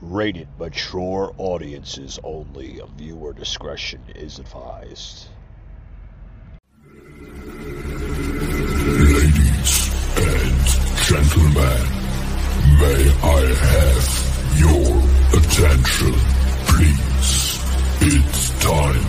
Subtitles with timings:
[0.00, 2.80] Rated mature audiences only.
[2.96, 5.28] Viewer discretion is advised.
[8.84, 10.56] Ladies and
[11.06, 11.84] gentlemen,
[12.80, 14.06] may I have
[14.58, 14.90] your
[15.38, 16.14] attention,
[16.66, 17.58] please?
[18.02, 19.04] It's time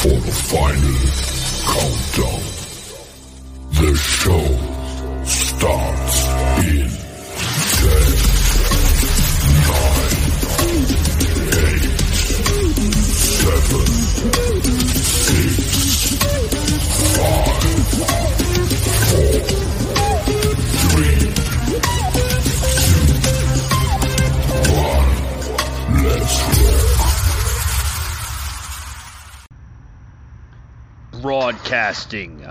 [0.00, 0.98] for the final
[1.66, 2.42] countdown.
[3.72, 4.46] The show
[5.24, 5.99] starts
[31.22, 32.46] Broadcasting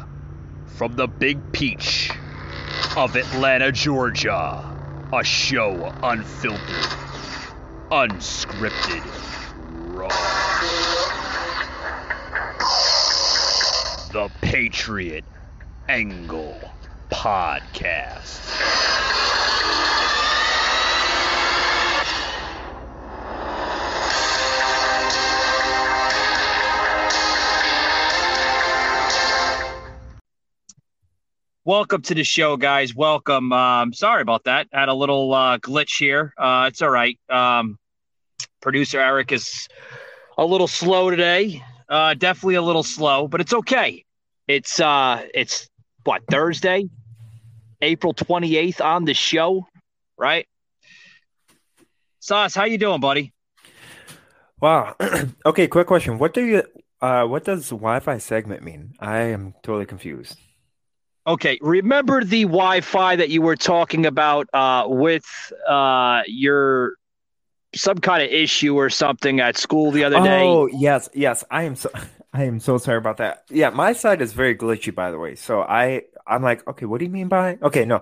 [0.65, 2.11] from the Big Peach
[2.95, 4.63] of Atlanta, Georgia.
[5.11, 6.85] A show unfiltered,
[7.89, 9.03] unscripted,
[9.95, 10.09] raw.
[14.11, 15.25] The Patriot
[15.87, 16.61] Angle
[17.11, 18.45] Podcast.
[31.69, 32.95] Welcome to the show, guys.
[32.95, 33.53] Welcome.
[33.53, 34.65] Um, sorry about that.
[34.73, 36.33] Had a little uh, glitch here.
[36.35, 37.19] Uh, it's all right.
[37.29, 37.77] Um,
[38.59, 39.67] producer Eric is
[40.35, 41.63] a little slow today.
[41.87, 44.03] Uh, definitely a little slow, but it's okay.
[44.47, 45.69] It's uh, it's
[46.05, 46.89] what Thursday,
[47.83, 49.67] April twenty eighth on the show,
[50.17, 50.47] right?
[52.19, 53.31] Sos, how you doing, buddy?
[54.59, 54.95] Wow.
[55.45, 56.17] okay, quick question.
[56.17, 56.63] What do you
[56.99, 58.95] uh what does Wi-Fi segment mean?
[58.99, 60.35] I am totally confused.
[61.29, 66.95] Okay, remember the Wi-Fi that you were talking about uh, with uh, your
[67.75, 70.43] some kind of issue or something at school the other day?
[70.43, 71.43] Oh, yes, yes.
[71.51, 71.91] I am so
[72.33, 73.43] I am so sorry about that.
[73.51, 75.35] Yeah, my side is very glitchy by the way.
[75.35, 77.59] So I I'm like, okay, what do you mean by?
[77.61, 78.01] Okay, no.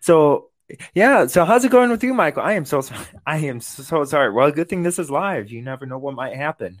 [0.00, 0.50] So
[0.94, 2.42] yeah, so how's it going with you, Michael?
[2.44, 2.82] I am so.
[3.26, 4.30] I am so sorry.
[4.30, 5.50] Well, good thing this is live.
[5.50, 6.80] You never know what might happen.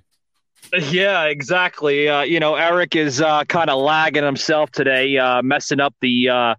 [0.72, 2.08] Yeah, exactly.
[2.08, 6.28] Uh, you know, Eric is uh, kind of lagging himself today, uh, messing up the
[6.28, 6.54] uh,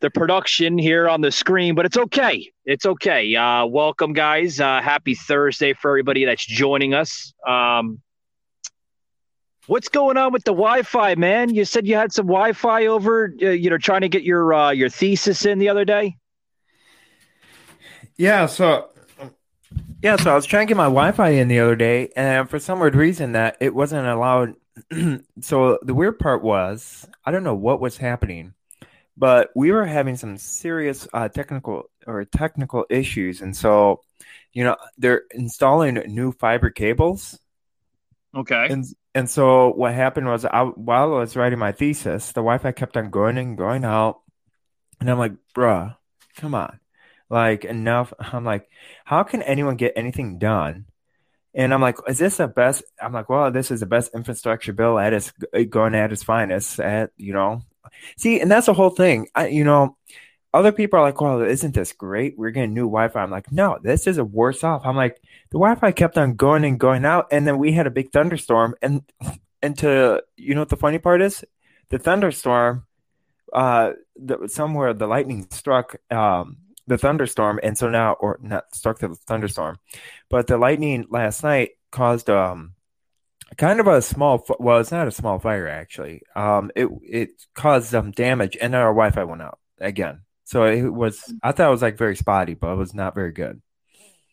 [0.00, 2.50] the production here on the screen, but it's okay.
[2.64, 3.34] It's okay.
[3.34, 4.60] Uh, welcome, guys.
[4.60, 7.34] Uh, happy Thursday for everybody that's joining us.
[7.46, 8.00] Um,
[9.66, 11.52] what's going on with the Wi-Fi, man?
[11.52, 15.44] You said you had some Wi-Fi over, you know, trying to get your your thesis
[15.44, 16.16] in the other day.
[18.16, 18.88] Yeah, so
[20.02, 22.58] yeah, so I was trying to get my Wi-Fi in the other day, and for
[22.58, 24.54] some weird reason that it wasn't allowed.
[25.40, 28.54] so the weird part was I don't know what was happening,
[29.16, 34.02] but we were having some serious uh, technical or technical issues, and so
[34.52, 37.40] you know they're installing new fiber cables,
[38.34, 38.68] Okay.
[38.68, 42.72] and and so what happened was I, while I was writing my thesis, the Wi-Fi
[42.72, 44.20] kept on going and going out,
[45.00, 45.96] and I'm like, bruh,
[46.36, 46.80] come on,
[47.28, 48.12] like enough.
[48.20, 48.68] I'm like,
[49.04, 50.86] how can anyone get anything done?
[51.54, 52.84] And I'm like, is this the best?
[53.00, 55.32] I'm like, well, this is the best infrastructure bill at its
[55.70, 56.78] going at its finest.
[56.78, 57.62] At you know,
[58.18, 59.28] see, and that's the whole thing.
[59.34, 59.96] I, you know,
[60.52, 62.36] other people are like, well, isn't this great?
[62.36, 63.22] We're getting new Wi-Fi.
[63.22, 64.82] I'm like, no, this is a worse off.
[64.84, 65.16] I'm like,
[65.50, 68.74] the Wi-Fi kept on going and going out, and then we had a big thunderstorm.
[68.82, 69.02] And
[69.62, 71.42] and to you know what the funny part is,
[71.88, 72.84] the thunderstorm,
[73.50, 78.98] uh, the, somewhere the lightning struck um the thunderstorm, and so now or not struck
[78.98, 79.78] the thunderstorm,
[80.30, 82.74] but the lightning last night caused um
[83.56, 86.22] kind of a small well it's not a small fire actually.
[86.34, 90.20] Um it it caused some damage and our wi-fi went out again.
[90.44, 93.32] So it was i thought it was like very spotty but it was not very
[93.32, 93.60] good.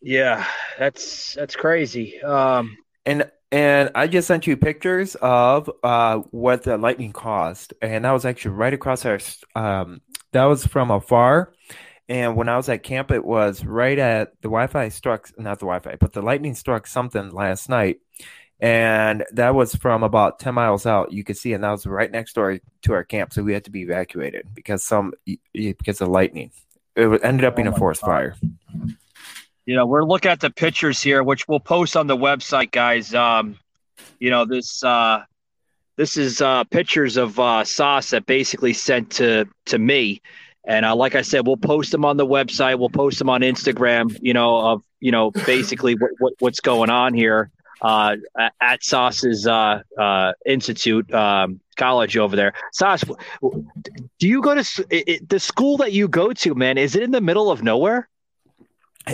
[0.01, 0.45] Yeah,
[0.77, 2.21] that's that's crazy.
[2.21, 7.73] Um, and and i just sent you pictures of uh what the lightning caused.
[7.81, 9.19] And that was actually right across our
[9.55, 11.53] um that was from afar
[12.09, 15.65] and when i was at camp it was right at the wi-fi struck not the
[15.65, 17.99] wi-fi but the lightning struck something last night
[18.59, 22.11] and that was from about 10 miles out you could see and that was right
[22.11, 25.13] next door to our camp so we had to be evacuated because some
[25.53, 26.51] because of lightning
[26.95, 28.07] it ended up being Oh a forest God.
[28.07, 28.35] fire
[29.65, 33.13] you know, we're looking at the pictures here, which we'll post on the website, guys.
[33.13, 33.57] Um,
[34.19, 35.23] you know, this uh,
[35.95, 40.21] this is uh, pictures of uh, Sos that basically sent to to me,
[40.65, 42.79] and uh, like I said, we'll post them on the website.
[42.79, 44.17] We'll post them on Instagram.
[44.21, 47.51] You know, of you know, basically what, what what's going on here
[47.81, 52.53] uh, at- at Sos's uh, uh, institute um, college over there.
[52.71, 53.65] Sos, w- w-
[54.19, 56.55] do you go to s- i- i- the school that you go to?
[56.55, 58.07] Man, is it in the middle of nowhere?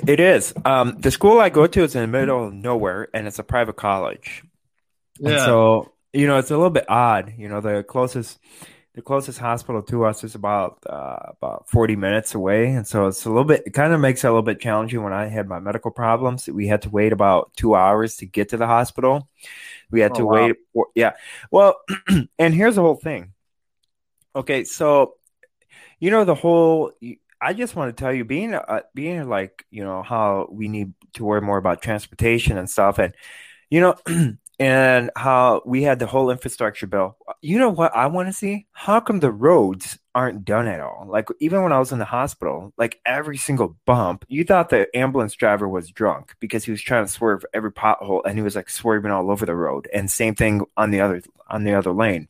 [0.05, 0.53] It is.
[0.65, 3.43] Um, the school I go to is in the middle of nowhere, and it's a
[3.43, 4.43] private college.
[5.19, 7.33] And so, you know, it's a little bit odd.
[7.39, 8.37] You know, the closest
[8.95, 13.25] the closest hospital to us is about uh, about 40 minutes away, and so it's
[13.25, 13.63] a little bit.
[13.67, 15.03] It kind of makes it a little bit challenging.
[15.03, 18.49] When I had my medical problems, we had to wait about two hours to get
[18.49, 19.29] to the hospital.
[19.91, 20.49] We had Oh, to wow.
[20.49, 20.57] wait.
[20.73, 21.13] For, yeah.
[21.51, 21.77] Well,
[22.39, 23.33] and here's the whole thing.
[24.35, 25.15] Okay, so
[25.99, 26.93] you know the whole.
[27.41, 30.93] I just want to tell you, being uh, being like you know how we need
[31.15, 33.15] to worry more about transportation and stuff, and
[33.69, 33.95] you know,
[34.59, 37.15] and how we had the whole infrastructure bill.
[37.41, 38.67] You know what I want to see?
[38.73, 41.05] How come the roads aren't done at all?
[41.07, 44.93] Like even when I was in the hospital, like every single bump, you thought the
[44.95, 48.55] ambulance driver was drunk because he was trying to swerve every pothole and he was
[48.55, 49.87] like swerving all over the road.
[49.93, 52.27] And same thing on the other on the other lane.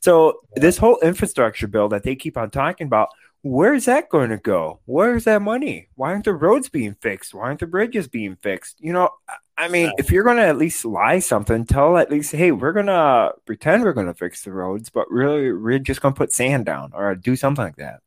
[0.00, 3.10] So this whole infrastructure bill that they keep on talking about,
[3.42, 4.80] where's that going to go?
[4.86, 5.88] Where's that money?
[5.94, 7.32] Why aren't the roads being fixed?
[7.32, 8.80] Why aren't the bridges being fixed?
[8.80, 9.10] You know,
[9.56, 12.72] I- mean, if you're going to at least lie something, tell at least, hey, we're
[12.72, 16.18] going to pretend we're going to fix the roads, but really, we're just going to
[16.18, 18.00] put sand down or do something like that.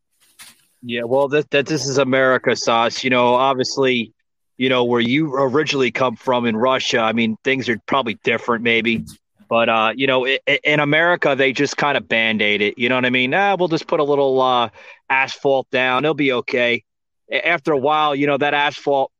[0.82, 3.04] Yeah, well, that that this is America Sos.
[3.04, 4.14] You know, obviously,
[4.58, 7.00] you know where you originally come from in Russia.
[7.00, 9.04] I mean, things are probably different, maybe,
[9.50, 12.78] but uh, you know, in America, they just kind of band aid it.
[12.78, 13.34] You know what I mean?
[13.34, 14.70] Ah, we'll just put a little uh,
[15.10, 16.06] asphalt down.
[16.06, 16.84] It'll be okay.
[17.32, 19.12] After a while, you know, that asphalt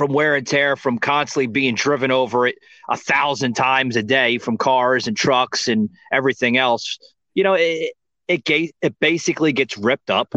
[0.00, 2.56] from wear and tear, from constantly being driven over it
[2.90, 6.98] a thousand times a day from cars and trucks and everything else.
[7.34, 7.92] You know, it
[8.28, 10.34] it, it basically gets ripped up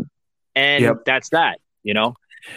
[0.55, 1.05] and Yep.
[1.05, 2.15] that's that you know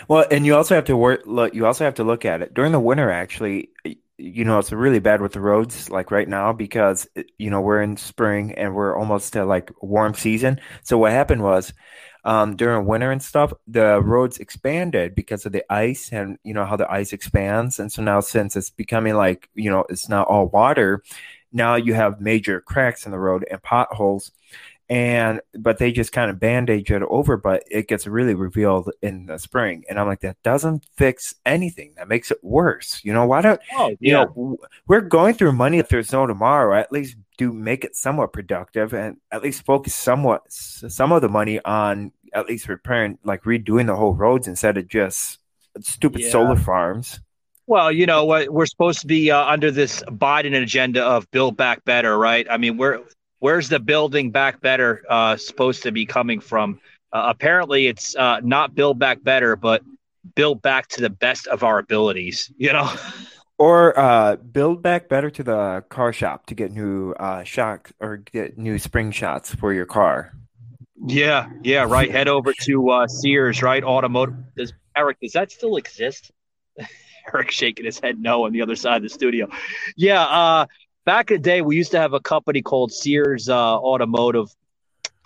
[0.09, 1.23] Well, and you also have to work.
[1.27, 3.11] Look, you also have to look at it during the winter.
[3.11, 3.71] Actually,
[4.19, 7.07] you know, it's really bad with the roads, like right now, because
[7.39, 10.61] you know we're in spring and we're almost to like warm season.
[10.83, 11.73] So what happened was,
[12.27, 16.67] um, during winter and stuff, the roads expanded because of the ice, and you know
[16.67, 20.27] how the ice expands, and so now since it's becoming like you know it's not
[20.27, 21.05] all water,
[21.53, 24.33] now you have major cracks in the road and potholes
[24.89, 29.27] and but they just kind of bandage it over but it gets really revealed in
[29.27, 31.93] the spring and i'm like that doesn't fix anything.
[31.97, 33.01] That makes it worse.
[33.03, 36.79] You know why don't oh you know we're going through money if there's no tomorrow
[36.79, 41.29] at least do make it somewhat productive and at least focus somewhat some of the
[41.29, 45.39] money on at least repairing like redoing the whole roads instead of just
[45.81, 46.31] stupid Yeah.
[46.31, 47.21] solar farms.
[47.67, 48.51] Well you know what?
[48.51, 52.47] We're supposed to be uh, under this biden agenda of build back better right?
[52.49, 53.01] I mean where
[53.47, 56.81] where's the building back better uh supposed to be coming from?
[57.13, 59.83] Uh, apparently it's uh not build back better but
[60.35, 62.91] build back to the best of our abilities you know?
[63.59, 68.19] Or uh, build back better to the car shop to get new uh, shock or
[68.19, 70.33] get new spring shots for your car.
[71.07, 72.11] yeah yeah right.
[72.11, 73.83] Head over to uh sears right?
[73.83, 76.33] Automotive does eric does that still exist?
[77.33, 79.49] Eric shaking his head no on the other side of the studio.
[79.97, 80.67] Yeah, uh,
[81.07, 84.55] back in the day, we used to have a company called Sears uh, Automotive.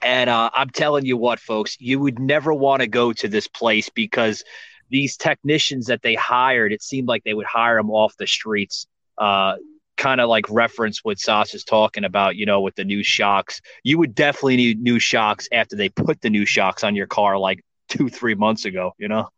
[0.02, 3.48] And uh, I'm telling you what, folks, you would never want to go to this
[3.48, 4.44] place because
[4.90, 8.86] these technicians that they hired, it seemed like they would hire them off the streets.
[9.18, 9.56] Uh,
[9.96, 13.60] kind of like reference what Sos is talking about, you know, with the new shocks.
[13.82, 17.36] You would definitely need new shocks after they put the new shocks on your car
[17.36, 19.28] like two, three months ago, you know?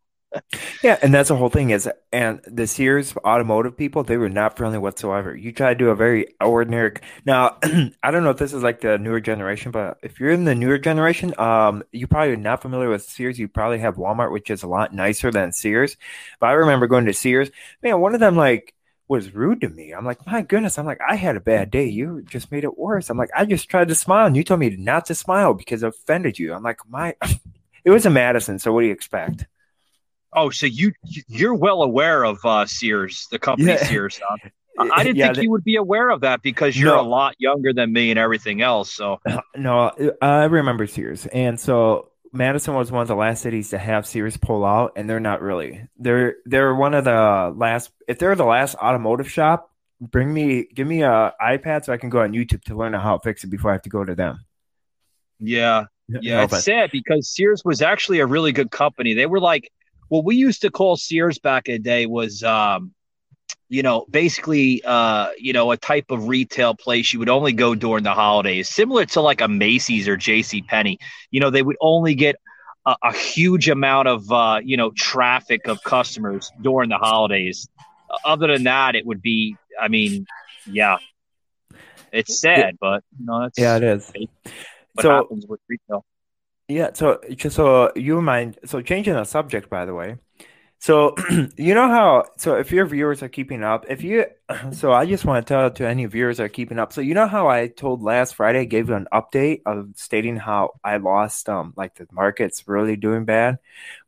[0.83, 4.57] Yeah, and that's the whole thing is, and the Sears automotive people, they were not
[4.57, 5.35] friendly whatsoever.
[5.35, 6.93] You try to do a very ordinary.
[7.25, 7.57] Now,
[8.03, 10.55] I don't know if this is like the newer generation, but if you're in the
[10.55, 13.39] newer generation, um, you probably are not familiar with Sears.
[13.39, 15.97] You probably have Walmart, which is a lot nicer than Sears.
[16.39, 17.49] But I remember going to Sears,
[17.81, 18.73] man, one of them like
[19.07, 19.91] was rude to me.
[19.91, 21.85] I'm like, my goodness, I'm like, I had a bad day.
[21.85, 23.09] You just made it worse.
[23.09, 25.83] I'm like, I just tried to smile, and you told me not to smile because
[25.83, 26.53] it offended you.
[26.53, 27.15] I'm like, my,
[27.85, 28.59] it was a Madison.
[28.59, 29.45] So what do you expect?
[30.35, 30.93] Oh, so you
[31.27, 33.77] you're well aware of uh, Sears, the company Yeah.
[33.77, 34.19] Sears.
[34.23, 34.37] Huh?
[34.91, 36.99] I didn't Yeah, think you would be aware of that because you're No.
[36.99, 38.93] a lot younger than me and everything else.
[38.93, 39.19] So
[39.55, 44.05] No, I remember Sears, and so Madison was one of the last cities to have
[44.07, 45.87] Sears pull out, and they're not really.
[45.97, 47.91] They're they're one of the last.
[48.07, 49.69] If they're the last automotive shop,
[50.01, 53.17] bring me, give me a iPad so I can go on YouTube to learn how
[53.17, 54.39] to fix it before I have to go to them.
[55.39, 56.65] yeah, No yeah, it's offense.
[56.65, 59.13] sad because Sears was actually a really good company.
[59.13, 59.71] They were like
[60.09, 62.93] what we used to call Sears back in the day was um
[63.69, 67.73] you know, basically, uh, you know, a type of retail place you would only go
[67.73, 70.61] during the holidays, similar to like a Macy's or J.C.
[70.61, 70.99] Penney.
[71.31, 72.35] You know, they would only get
[72.85, 77.67] a, a huge amount of, uh, you know, traffic of customers during the holidays.
[78.23, 80.27] Other than that, it would be, I mean,
[80.67, 80.97] yeah,
[82.11, 84.11] it's sad, but you know, that's Yeah, it is.
[84.93, 86.05] what So happens with retail.
[86.67, 90.17] Yeah, so just so you mind, so changing the subject, by the way.
[90.83, 91.15] So
[91.57, 94.25] you know how so if your viewers are keeping up, if you
[94.73, 96.91] so I just want to tell to any viewers that are keeping up.
[96.91, 100.35] So you know how I told last Friday I gave you an update of stating
[100.35, 103.59] how I lost um like the market's really doing bad.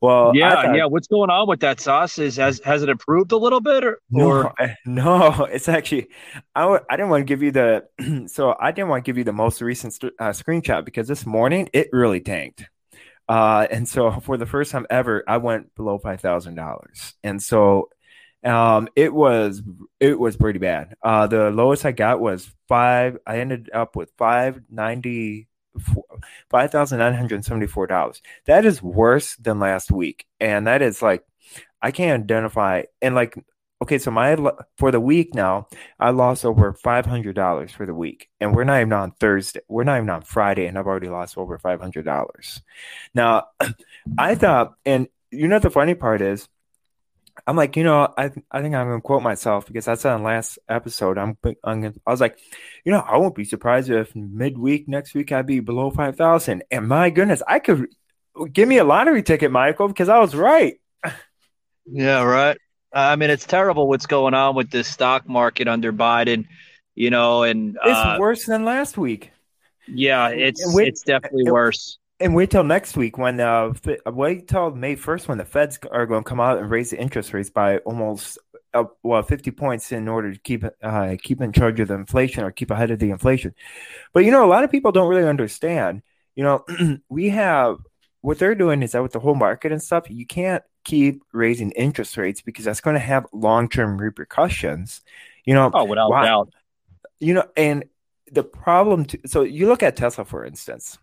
[0.01, 0.83] Well Yeah, thought- yeah.
[0.87, 2.19] What's going on with that Sos?
[2.19, 6.09] Is has has it improved a little bit, or, No, or I- no, it's actually
[6.55, 7.85] I w- I didn't want to give you the
[8.27, 11.25] so I didn't want to give you the most recent st- uh, screenshot because this
[11.25, 12.65] morning it really tanked.
[13.27, 17.41] Uh, and so for the first time ever, I went below five thousand dollars, and
[17.41, 17.89] so
[18.43, 19.61] um, it was
[19.99, 20.95] it was pretty bad.
[21.01, 23.17] Uh, the lowest I got was five.
[23.25, 25.47] I ended up with five ninety
[26.49, 28.21] five thousand nine hundred seventy four dollars.
[28.45, 31.23] That is worse than last week, and that is like
[31.81, 33.35] I can't identify and like
[33.81, 34.35] okay, so my
[34.77, 35.67] for the week now,
[35.99, 39.61] I lost over five hundred dollars for the week, and we're not even on Thursday.
[39.67, 42.61] We're not even on Friday, and I've already lost over five hundred dollars.
[43.13, 43.47] Now,
[44.17, 46.47] I thought, and you know, the funny part is,
[47.45, 50.23] I'm like, you know, I I think I'm gonna quote myself because I said on
[50.23, 52.39] last episode, I'm I'm I was like,
[52.85, 56.63] you know, I won't be surprised if midweek next week I'd be below five thousand,
[56.71, 57.87] and my goodness, I could
[58.51, 60.75] give me a lottery ticket, Michael, because I was right.
[61.85, 62.57] yeah, right.
[62.95, 66.47] I mean, it's terrible what's going on with this stock market under Biden.
[66.95, 69.31] You know, and It's uh, worse than last week.
[69.87, 71.99] yeah, it's wait- it's definitely worse.
[72.21, 73.73] And wait till next week when uh
[74.05, 76.97] wait till May first when the Feds are going to come out and raise the
[76.97, 78.37] interest rates by almost
[78.73, 82.45] uh, well fifty points in order to keep uh keep in charge of the inflation
[82.45, 83.53] or keep ahead of the inflation.
[84.13, 86.01] But you know a lot of people don't really understand.
[86.35, 86.65] You know
[87.09, 87.79] we have
[88.21, 91.71] what they're doing is that with the whole market and stuff you can't keep raising
[91.71, 95.01] interest rates because that's going to have long term repercussions.
[95.45, 96.49] You know Oh, without doubt.
[97.19, 97.85] you know and
[98.31, 100.97] the problem to, so you look at tesla for instance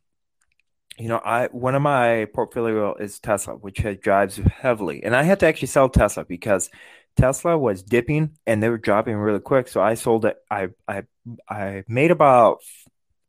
[0.99, 5.23] you know i one of my portfolio is tesla which has, drives heavily and i
[5.23, 6.71] had to actually sell tesla because
[7.17, 11.03] tesla was dipping and they were dropping really quick so i sold it i i
[11.49, 12.59] i made about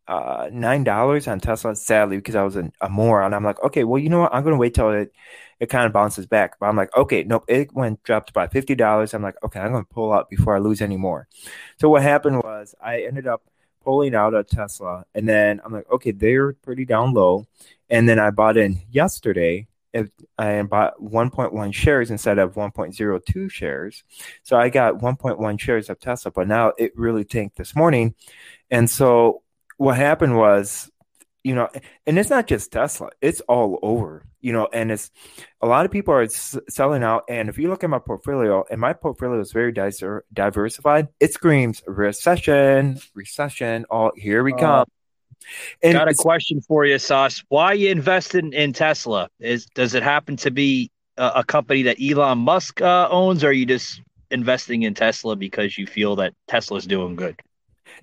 [0.08, 3.34] uh nine dollars on tesla sadly because i was a, moron.
[3.34, 4.34] I'm like okay well you know what?
[4.34, 5.14] I'm gonna wait till it
[5.60, 6.60] it kind of bounces back.
[6.60, 9.14] But i'm like okay nope it went dropped by fifty dollars.
[9.14, 11.28] I'm like okay i'm gonna pull out before i lose any more.
[11.80, 13.44] So what happened was I ended up
[13.84, 17.48] pulling out a Tesla, and then I'm like, okay, they're pretty down low,
[17.90, 19.68] and then I bought in yesterday.
[19.94, 24.04] If I bought 1.1 shares instead of 1.02 shares,
[24.42, 26.32] so I got 1.1 shares of Tesla.
[26.32, 28.16] But now it really tanked this morning,
[28.72, 29.44] and so
[29.78, 30.90] what happened was,
[31.44, 31.70] you know,
[32.08, 35.12] and it's not just Tesla; it's all over, you know, and it's
[35.62, 37.24] a lot of people are s- selling out.
[37.28, 41.34] And if you look at my portfolio, and my portfolio is very diser- diversified, it
[41.34, 43.86] screams recession, recession.
[43.90, 44.86] All here we Uh, come.
[45.82, 47.44] And Got a question for you, Sos.
[47.50, 49.30] Why you invested in Tesla?
[49.40, 53.50] Is does it happen to be a, a company that Elon Musk uh, owns, or
[53.50, 54.02] are you just
[54.32, 57.36] investing in Tesla because you feel that Tesla's doing good?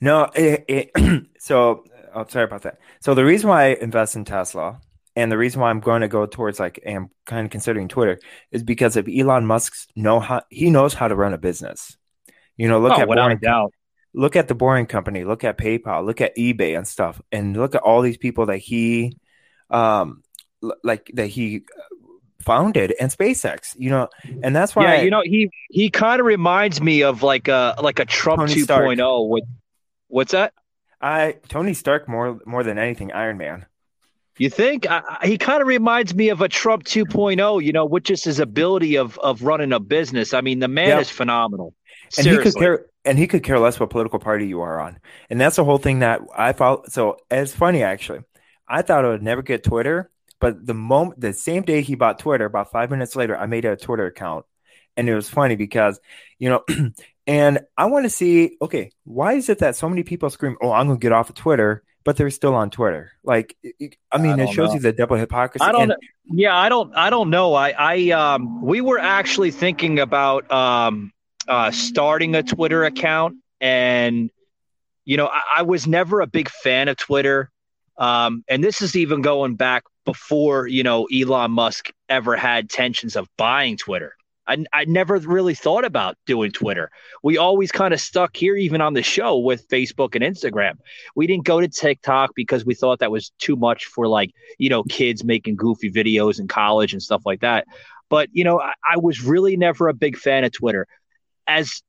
[0.01, 2.79] No, it, it, so I'm sorry about that.
[3.01, 4.81] So the reason why I invest in Tesla.
[5.17, 8.21] And the reason why I'm going to go towards like I'm kind of considering Twitter
[8.53, 11.99] is because of Elon Musk's know how he knows how to run a business.
[12.57, 13.73] You know, look oh, at Boring doubt.
[14.15, 17.75] look at the boring company look at paypal look at ebay and stuff and look
[17.75, 19.17] at all these people that he
[19.71, 20.23] um
[20.83, 21.65] like that he
[22.41, 24.09] founded and spacex you know
[24.43, 27.77] and that's why Yeah, you know he he kind of reminds me of like a
[27.83, 28.87] like a Trump Tony Stark.
[28.87, 29.45] 2.0 with
[30.11, 30.53] what's that?
[31.01, 33.65] i tony stark more more than anything iron man
[34.39, 37.85] You think I, I- he kind of reminds me of a Trump 2.0, you know,
[37.85, 40.33] with just his ability of of running a business.
[40.33, 41.01] I mean, the man Yeah.
[41.01, 41.75] is phenomenal.
[42.17, 44.99] and he could care and he could care less what political party you are on
[45.31, 48.21] and that's the whole thing that i thought so it's funny actually
[48.69, 52.19] i thought i would never get twitter but the moment the same day he bought
[52.19, 54.45] twitter about five minutes later i made a twitter account
[54.97, 56.01] and it was funny because
[56.39, 56.61] you know
[57.31, 60.73] and i want to see okay why is it that so many people scream oh
[60.73, 63.57] i'm gonna get off of twitter but they're still on twitter like
[64.11, 64.75] i mean I it shows know.
[64.75, 65.91] you the double hypocrisy I don't.
[65.93, 66.01] and-
[66.33, 66.95] Yeah, I don't.
[66.95, 67.55] I don't know.
[67.55, 67.75] I.
[67.77, 68.11] I.
[68.11, 68.63] Um.
[68.63, 71.13] We were actually thinking about um.
[71.49, 71.73] Uh.
[71.73, 74.31] Starting a Twitter account, and
[75.05, 77.51] you know, I, I was never a big fan of Twitter.
[77.99, 78.45] Um.
[78.49, 83.27] And this is even going back before you know Elon Musk ever had tensions of
[83.37, 84.15] buying Twitter.
[84.47, 86.91] I, I never really thought about doing Twitter.
[87.23, 90.75] We always kind of stuck here, even on the show, with Facebook and Instagram.
[91.15, 94.69] We didn't go to TikTok because we thought that was too much for like you
[94.69, 97.67] know, kids making goofy videos in college and stuff like that.
[98.11, 100.87] But, you know, I, I was really never a big fan of Twitter.
[101.47, 101.83] As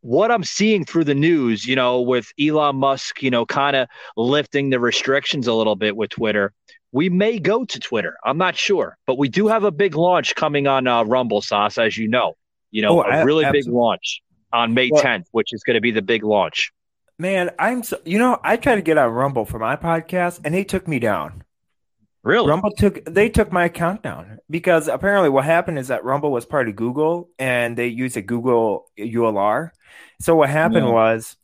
[0.00, 3.88] what I'm seeing through the news, you know, with Elon Musk, you know, kind of
[4.16, 6.52] lifting the restrictions a little bit with Twitter,
[6.92, 8.16] we may go to Twitter.
[8.24, 11.78] I'm not sure, but we do have a big launch coming on uh, Rumble Sos,
[11.78, 12.34] as you know.
[12.70, 15.80] You know, Oh, a really big launch on May Well- 10th, which is going to
[15.80, 16.72] be the big launch.
[17.18, 20.54] Man, I'm so you know I tried to get on Rumble for my podcast and
[20.54, 21.44] they took me down.
[22.22, 22.48] Really?
[22.48, 26.46] Rumble took they took my account down because apparently what happened is that Rumble was
[26.46, 29.70] part of Google and they used a Google ULR.
[30.20, 31.36] So what happened was,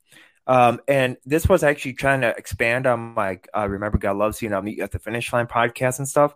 [0.47, 4.47] um, and this was actually trying to expand on my uh, remember God loves you
[4.47, 6.35] and I'll meet you at the finish line podcast and stuff.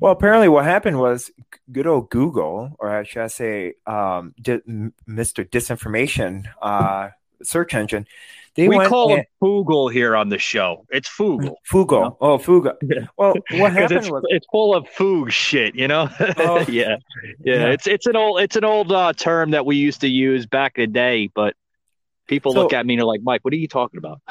[0.00, 1.30] Well, apparently what happened was
[1.70, 4.62] good old Google, or should I say, um, di-
[5.08, 5.48] Mr.
[5.48, 7.10] Disinformation uh,
[7.42, 8.06] search engine.
[8.54, 10.86] They we call and- him Fugel here on the show.
[10.90, 11.54] It's Fugel.
[11.70, 12.16] Fugo.
[12.20, 12.38] Oh.
[12.82, 13.06] Yeah.
[13.16, 16.08] Well, what happened it's, was it's full of foog shit, you know.
[16.36, 16.60] Oh.
[16.68, 17.66] yeah, yeah, Yeah.
[17.68, 20.76] It's it's an old it's an old uh, term that we used to use back
[20.76, 21.54] in the day, but
[22.32, 24.20] people So- look at me and are like, "Mike, what are you talking about?"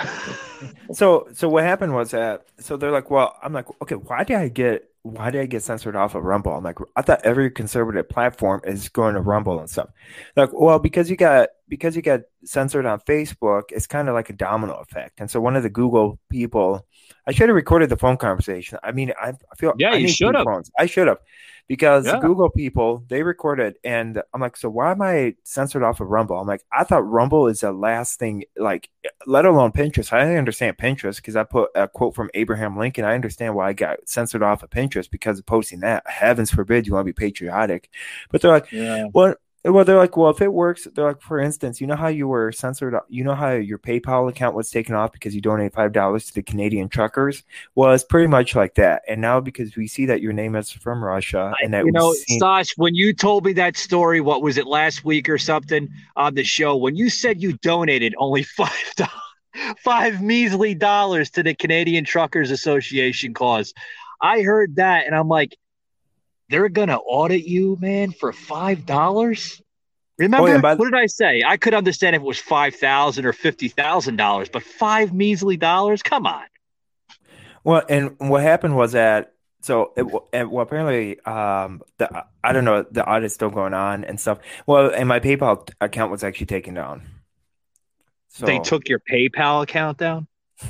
[0.93, 4.37] So so what happened was that so they're like, well, I'm like, okay, why did
[4.37, 6.53] I get why did I get censored off of Rumble?
[6.53, 9.89] I'm like, I thought every conservative platform is going to Rumble and stuff.
[10.35, 14.29] Like, well, because you got because you got censored on Facebook, it's kind of like
[14.29, 15.19] a domino effect.
[15.19, 16.85] And so one of the Google people,
[17.25, 18.77] I should have recorded the phone conversation.
[18.83, 20.45] I mean, I, I feel Yeah, I you should have.
[20.77, 21.17] I should have
[21.67, 22.19] because Yeah.
[22.19, 26.37] Google people they recorded, and I'm like, so why am I censored off of Rumble?
[26.37, 28.89] I'm like, I thought Rumble is the last thing, like,
[29.25, 30.11] let alone Pinterest.
[30.13, 33.05] I understand Pinterest because I put a quote from Abraham Lincoln.
[33.05, 36.07] I understand why I got censored off of Pinterest because of posting that.
[36.07, 37.89] Heavens forbid you want to be patriotic,
[38.31, 39.07] but they're like, yeah.
[39.13, 42.07] well, well, they're like, well, if it works, they're like, for instance, you know how
[42.07, 45.73] you were censored, you know how your PayPal account was taken off because you donated
[45.73, 47.43] five dollars to the Canadian truckers.
[47.75, 49.03] Well, it's pretty much like that.
[49.07, 52.13] And now because we see that your name is from Russia, and that you know,
[52.13, 55.87] seen- Sash, when you told me that story, what was it last week or something
[56.15, 56.75] on the show?
[56.75, 59.13] When you said you donated only five dollars,
[59.83, 63.75] five measly dollars to the Canadian Truckers Association cause,
[64.21, 65.55] I heard that and I'm like,
[66.51, 69.61] they're gonna audit you, man, for five dollars.
[70.17, 71.41] Remember Oh, yeah, by what did I say?
[71.45, 75.57] I could understand if it was five thousand or fifty thousand dollars, but five measly
[75.57, 76.03] dollars?
[76.03, 76.43] Come on.
[77.63, 82.83] Well, and what happened was that so it, well apparently um the I don't know
[82.89, 84.39] the audit's still going on and stuff.
[84.67, 87.03] Well, and my PayPal account was actually taken down.
[88.29, 90.27] So They took your PayPal account down.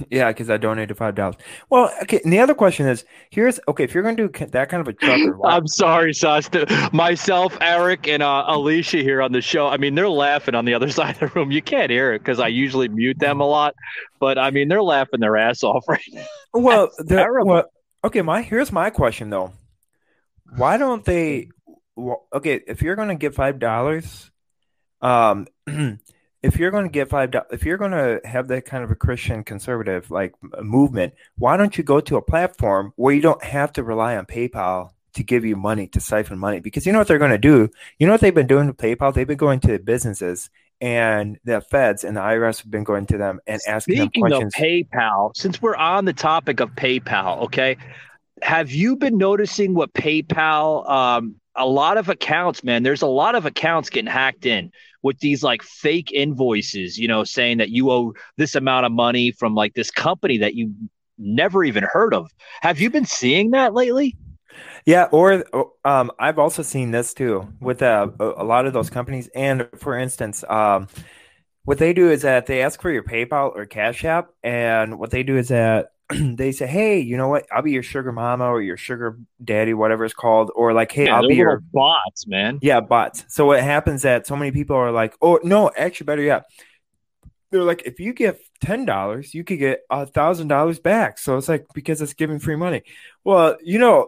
[0.09, 1.35] Yeah, because I donated five dollars.
[1.69, 2.21] Well, okay.
[2.23, 3.83] And the other question is, here's okay.
[3.83, 6.49] If you're going to do that kind of a trucker, why, I'm sorry, Sos.
[6.91, 9.67] Myself, Eric, and uh, Alicia here on the show.
[9.67, 11.51] I mean, they're laughing on the other side of the room.
[11.51, 13.75] You can't hear it because I usually mute them a lot,
[14.19, 16.25] but I mean, they're laughing their ass off right now.
[16.53, 17.65] well, the, well,
[18.03, 18.21] okay.
[18.21, 19.53] My here's my question though.
[20.55, 21.49] Why don't they?
[21.95, 24.31] Well, okay, if you're going to give five dollars,
[25.01, 25.47] um,
[26.43, 28.91] if you're going to get five dollars, if you're going to have that kind of
[28.91, 33.43] a Christian conservative like movement, why don't you go to a platform where you don't
[33.43, 36.59] have to rely on PayPal to give you money to siphon money?
[36.59, 37.69] Because you know what they're going to do.
[37.99, 39.13] You know what they've been doing to PayPal?
[39.13, 40.49] They've been going to businesses
[40.79, 44.47] and the feds and the IRS have been going to them and asking Speaking them
[44.47, 44.53] of.
[44.53, 47.77] PayPal, since we're on the topic of PayPal, okay,
[48.41, 50.89] have you been noticing what PayPal?
[50.89, 52.81] Um, a lot of accounts, man.
[52.81, 54.71] There's a lot of accounts getting hacked in
[55.03, 56.97] with these like fake invoices.
[56.97, 60.55] You know, saying that you owe this amount of money from like this company that
[60.55, 60.73] you
[61.17, 62.31] never even heard of.
[62.61, 64.17] Have you been seeing that lately?
[64.85, 65.45] Yeah, or
[65.85, 69.29] um, I've also seen this too with uh, a, lot of those companies.
[69.35, 70.87] And for instance, um,
[71.63, 75.11] what they do is that they ask for your PayPal or Cash App, and what
[75.11, 75.91] they do is that
[76.37, 77.45] they say, "Hey, you know what?
[77.51, 81.07] I'll be your sugar mama or your sugar daddy, whatever it's called," or like, "Hey,
[81.07, 82.61] Yeah, I'll be your bots, man.
[82.61, 86.21] yeah bots." So what happens that so many people are like, "Oh no, actually, better
[86.23, 86.45] yet."
[87.51, 91.17] They're like, if you give ten dollars, you could get a thousand dollars back.
[91.19, 92.83] So it's like because it's giving free money.
[93.25, 94.07] Well, you know,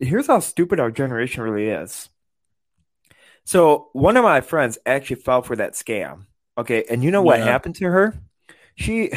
[0.00, 2.08] here's how stupid our generation really is.
[3.44, 6.26] So one of my friends actually fell for that scam.
[6.56, 7.44] Okay, and you know what Yeah.
[7.44, 8.14] happened to her?
[8.74, 9.10] She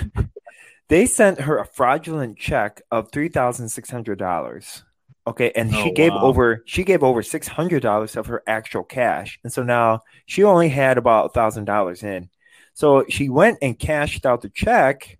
[0.89, 4.84] they sent her a fraudulent check of three thousand six hundred dollars.
[5.28, 6.21] Okay, and she Oh, gave wow.
[6.21, 10.43] over she gave over six hundred dollars of her actual cash, and so now she
[10.43, 12.30] only had about a thousand dollars in.
[12.74, 15.17] So she went and cashed out the check.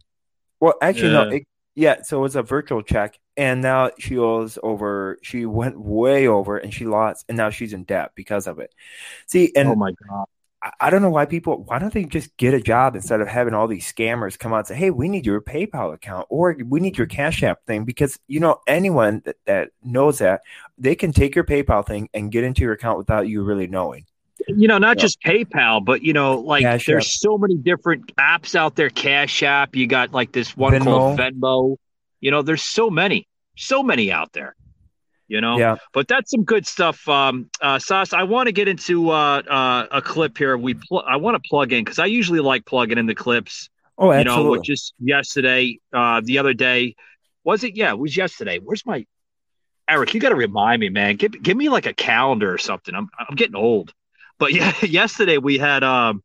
[0.60, 1.30] Well, actually, no, Yeah.
[1.30, 1.44] it,
[1.76, 2.02] yeah.
[2.04, 5.18] So it was a virtual check, and now she owes over.
[5.24, 8.74] She went way over, and she lost, and now she's in debt because of it.
[9.28, 10.26] See, and oh my god.
[10.80, 11.64] I, don't know why people.
[11.66, 14.60] Why don't they just get a job instead of having all these scammers come out
[14.60, 17.86] and say, "Hey, we need your PayPal account or we need your Cash App thing,"
[17.86, 20.42] because you know anyone that, that knows that
[20.78, 24.06] they can take your PayPal thing and get into your account without you really knowing.
[24.48, 25.02] you know, not Yeah.
[25.02, 27.10] just PayPal, but you know, like Cash there's App.
[27.20, 28.90] so many different apps out there.
[28.90, 31.34] Cash App, you got like this one called Venmo.
[31.40, 31.78] Venmo.
[32.22, 33.28] You know, there's so many.
[33.58, 34.54] so many out there.
[35.28, 35.78] You know, Yeah.
[35.92, 37.08] but that's some good stuff.
[37.10, 40.56] Um, uh, Sos, I want to get into uh, uh, a clip here.
[40.56, 43.70] We pl- I want to plug in because I usually like plugging in the clips.
[43.98, 44.44] Oh, You absolutely.
[44.44, 46.96] know, which is yesterday, uh, the other day.
[47.44, 47.76] Was it?
[47.76, 48.60] Yeah, it was yesterday.
[48.60, 49.06] Where's my
[49.90, 50.14] Eric?
[50.14, 51.16] You got to remind me, man.
[51.16, 52.94] Give give me like a calendar or something.
[52.94, 53.94] I'm I'm getting old.
[54.38, 56.24] But yeah, yesterday we had um,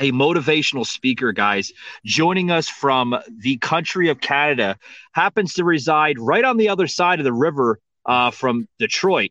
[0.00, 1.72] a motivational speaker, guys,
[2.04, 4.76] joining us from the country of Canada.
[5.12, 9.30] Happens to reside right on the other side of the river uh, from Detroit,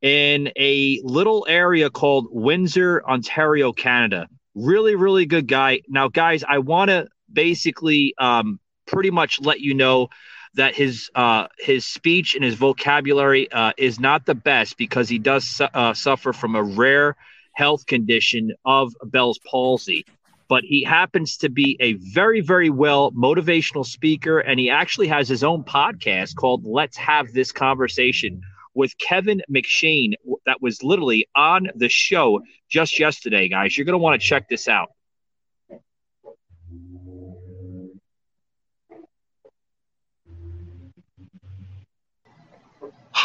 [0.00, 4.28] in a little area called Windsor, Ontario, Canada.
[4.54, 5.80] Really, really good guy.
[5.88, 10.08] Now, guys, I want to basically um, pretty much let you know
[10.54, 15.18] that his uh, his speech and his vocabulary uh, is not the best because he
[15.18, 17.16] does su- uh, suffer from a rare
[17.54, 20.04] health condition of Bell's palsy.
[20.52, 25.26] But he happens to be a very, very well motivational speaker, and he actually has
[25.26, 28.42] his own podcast called "Let's Have This Conversation"
[28.74, 30.12] with Kevin McShane.
[30.44, 33.78] That was literally on the show just yesterday, guys.
[33.78, 34.90] You're going to want to check this out.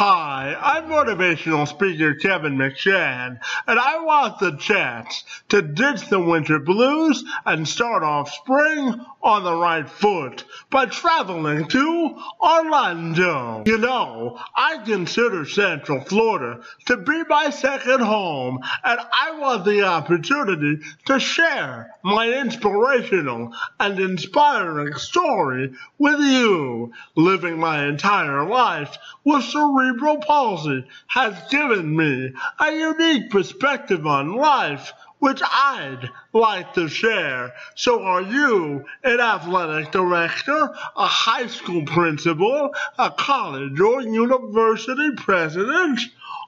[0.00, 6.60] Hi, I'm motivational speaker Kevin McShann, and I want the chance to ditch the winter
[6.60, 13.64] blues and start off spring on the right foot by traveling to Orlando.
[13.66, 19.82] You know, I consider Central Florida to be my second home, and I want the
[19.82, 26.92] opportunity to share my inspirational and inspiring story with you.
[27.16, 29.42] Living my entire life with
[29.88, 37.54] cerebral palsy has given me a unique perspective on life which I'd like to share.
[37.74, 46.00] So are you an athletic director, a high school principal, a college or university president,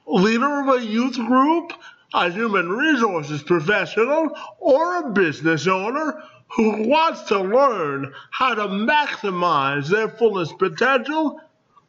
[0.07, 1.73] leader of a youth group,
[2.13, 9.87] a human resources professional, or a business owner who wants to learn how to maximize
[9.87, 11.41] their fullest potential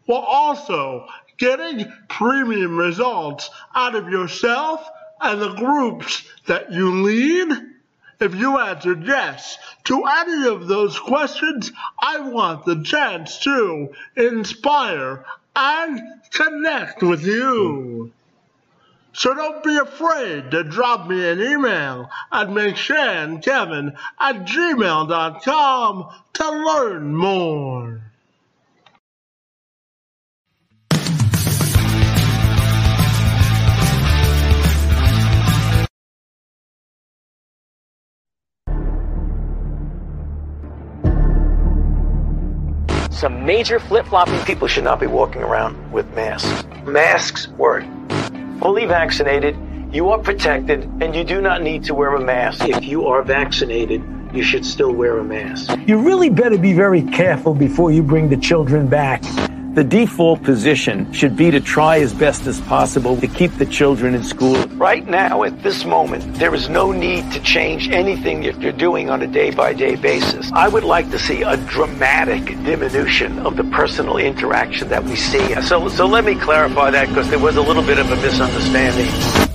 [0.07, 1.07] while also
[1.42, 4.88] getting premium results out of yourself
[5.20, 7.50] and the groups that you lead?
[8.20, 15.24] If you answered yes to any of those questions, I want the chance to inspire
[15.57, 16.00] and
[16.31, 18.12] connect with you.
[19.12, 27.16] So don't be afraid to drop me an email at McShannKevin at gmail.com to learn
[27.16, 28.12] more.
[43.22, 44.37] Some major flip-flopping.
[44.44, 46.64] People should not be walking around with masks.
[46.85, 47.85] Masks work.
[48.58, 49.56] Fully vaccinated,
[49.92, 52.68] you are protected, and you do not need to wear a mask.
[52.68, 55.70] If you are vaccinated, you should still wear a mask.
[55.87, 59.22] You really better be very careful before you bring the children back.
[59.74, 64.14] The default position should be to try as best as possible to keep the children
[64.14, 64.62] in school.
[64.76, 69.08] Right now, at this moment, there is no need to change anything that you're doing
[69.08, 70.52] on a day by day basis.
[70.52, 75.54] I would like to see a dramatic diminution of the personal interaction that we see.
[75.62, 79.52] So, so let me clarify that because there was a little bit of a misunderstanding.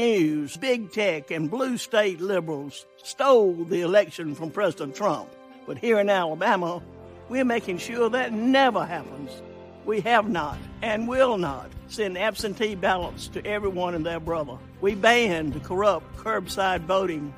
[0.00, 5.28] News, big tech, and blue state liberals stole the election from President Trump.
[5.66, 6.82] But here in Alabama,
[7.28, 9.30] we're making sure that never happens.
[9.84, 14.56] We have not and will not send absentee ballots to everyone and their brother.
[14.80, 17.34] We banned corrupt curbside voting,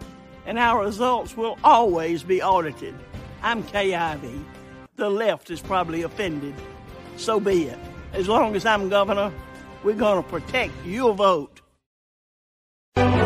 [0.47, 2.95] and our results will always be audited.
[3.43, 4.41] I'm Kay Ivey.
[4.95, 6.55] The left is probably offended.
[7.17, 7.79] So be it.
[8.13, 9.33] As long as I'm governor,
[9.83, 11.52] we're going to protect your vote.
[12.95, 13.22] All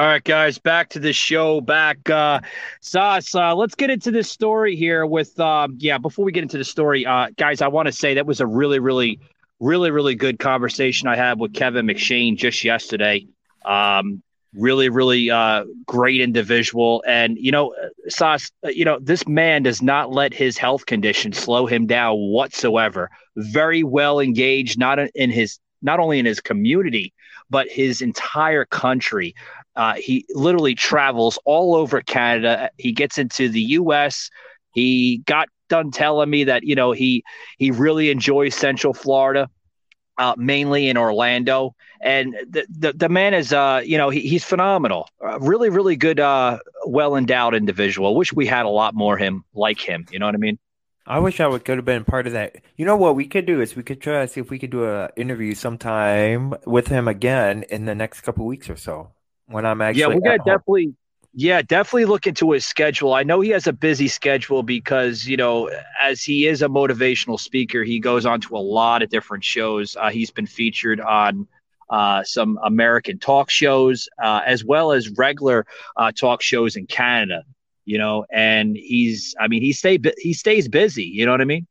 [0.00, 1.60] All right, guys, back to the show.
[1.60, 2.40] Back, uh,
[2.80, 3.34] Sos.
[3.34, 5.04] Uh, let's get into this story here.
[5.04, 8.14] With um, yeah, before we get into the story, uh, guys, I want to say
[8.14, 9.20] that was a really, really,
[9.58, 13.26] really, really good conversation I had with Kevin McShane just yesterday.
[13.62, 14.22] Um,
[14.54, 17.74] really, really uh, great individual, and you know,
[18.08, 18.50] Sos.
[18.64, 23.10] You know, this man does not let his health condition slow him down whatsoever.
[23.36, 27.12] Very well engaged, not in his, not only in his community,
[27.50, 29.34] but his entire country.
[29.76, 32.70] Uh, he literally travels all over Canada.
[32.76, 34.30] He gets into the U.S.
[34.72, 37.24] He got done telling me that you know he
[37.56, 39.48] he really enjoys Central Florida,
[40.18, 41.74] uh, mainly in Orlando.
[42.02, 45.08] And the the, the man is uh you know he, he's phenomenal.
[45.24, 48.14] Uh, really really good uh well endowed individual.
[48.16, 50.06] Wish we had a lot more him like him.
[50.10, 50.58] You know what I mean?
[51.06, 52.56] I wish I would could have been part of that.
[52.76, 54.70] You know what we could do is we could try to see if we could
[54.70, 59.12] do an interview sometime with him again in the next couple weeks or so
[59.50, 60.00] when I'm actually.
[60.00, 60.94] Yeah, we're gonna definitely.
[61.32, 63.14] Yeah, definitely look into his schedule.
[63.14, 65.70] I know he has a busy schedule because you know,
[66.02, 69.96] as he is a motivational speaker, he goes on to a lot of different shows.
[69.96, 71.46] Uh, he's been featured on
[71.88, 77.44] uh, some American talk shows uh, as well as regular uh, talk shows in Canada.
[77.84, 79.34] You know, and he's.
[79.38, 81.04] I mean, he stay he stays busy.
[81.04, 81.66] You know what I mean?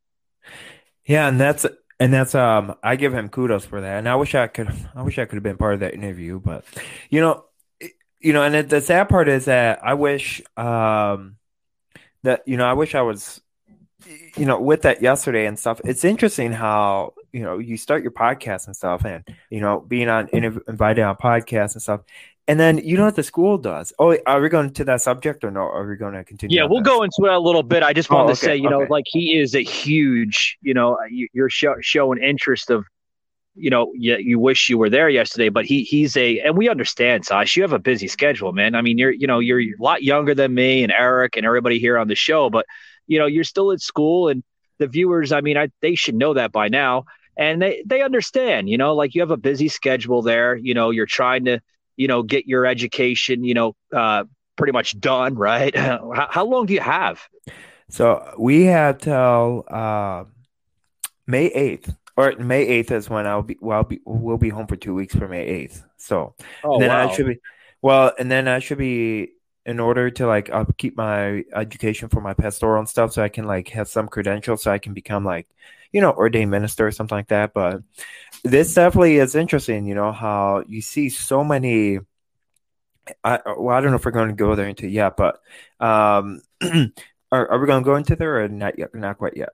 [1.04, 1.66] Yeah, and that's
[1.98, 3.98] and that's um I give him kudos for that.
[3.98, 6.40] And I wish I could I wish I could have been part of that interview,
[6.40, 6.64] but
[7.10, 7.44] you know,
[8.20, 11.36] you know, and the sad part is that I wish um
[12.22, 13.40] that you know, I wish I was
[14.36, 15.80] you know, with that yesterday and stuff.
[15.84, 20.08] It's interesting how, you know, you start your podcast and stuff and, you know, being
[20.08, 22.00] on invited on podcasts and stuff.
[22.48, 23.92] And then you know what the school does?
[23.98, 25.60] Oh, are we going to that subject or no?
[25.60, 26.56] Are we going to continue?
[26.56, 27.82] Yeah, we'll go into it a little bit.
[27.82, 30.98] I just Oh, okay, to say, you know, like he is a huge, you know,
[31.08, 32.84] you, you're show, showing interest of,
[33.54, 36.68] you know, you, you wish you were there yesterday, but he he's a, and we
[36.68, 38.74] understand, Sash, you have a busy schedule, man.
[38.74, 41.78] I mean, you're, you know, you're a lot younger than me and Eric and everybody
[41.78, 42.66] here on the show, but
[43.06, 44.44] you know, you're still at school and
[44.78, 47.04] the viewers, I mean, I, they should know that by now.
[47.36, 50.90] And they, they understand, you know, like you have a busy schedule there, you know,
[50.90, 51.60] you're trying to,
[51.96, 54.24] you know, get your education, you know, uh,
[54.56, 55.74] pretty much done, right?
[55.76, 57.20] how, how long do you have?
[57.88, 60.24] So we have till uh,
[61.26, 63.56] May eighth, or May eighth is when I'll be.
[63.60, 64.00] Well, I'll be.
[64.04, 65.84] We'll be home for two weeks for May eighth.
[65.96, 66.94] So Oh, and then wow.
[66.94, 67.40] I should be.
[67.82, 69.32] Well, and then I should be
[69.66, 73.28] in order to like I'll keep my education for my pastoral and stuff, so I
[73.28, 75.48] can like have some credentials, so I can become like
[75.92, 77.52] you know ordained minister or something like that.
[77.54, 77.82] But
[78.44, 79.86] this definitely is interesting.
[79.86, 82.00] You know how you see so many.
[83.24, 85.40] I well, I don't know if we're going to go there into yet, but
[85.80, 88.94] um, are, are we going to go into there or not yet?
[88.94, 89.50] Not quite yet.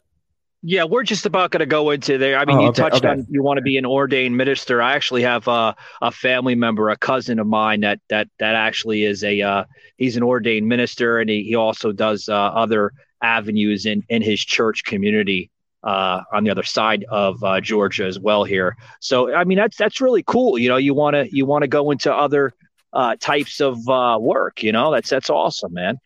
[0.63, 2.39] Yeah, we're just about going to go into there.
[2.39, 3.09] I mean, Oh, you okay, touched okay.
[3.09, 4.83] on you want to be an ordained minister.
[4.83, 9.05] I actually have uh, a family member, a cousin of mine that that that actually
[9.05, 9.65] is a uh,
[9.97, 12.93] he's an ordained minister, and he, he also does uh, other
[13.23, 15.51] avenues in in his church community
[15.85, 18.77] uh, on the other side of uh, Georgia as well here.
[19.01, 20.59] So, I mean, that's that's really cool.
[20.59, 22.53] You know, you want to you want to go into other
[22.93, 24.63] uh, types of uh, work.
[24.63, 25.99] You know, that's that's awesome, man.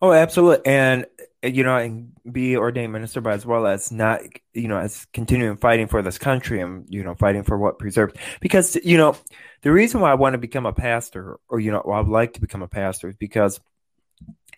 [0.00, 0.66] Oh, absolutely.
[0.66, 1.06] And
[1.42, 4.20] Eh, you know, and be ordained minister, but as well as not,
[4.54, 8.14] you know, as continuing fighting for this country and you know, fighting for what preserves.
[8.40, 9.16] Because you know,
[9.62, 12.34] the reason why I want to become a pastor, or you know, I would like
[12.34, 13.60] to become a pastor, is because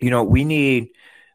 [0.01, 0.91] you know we need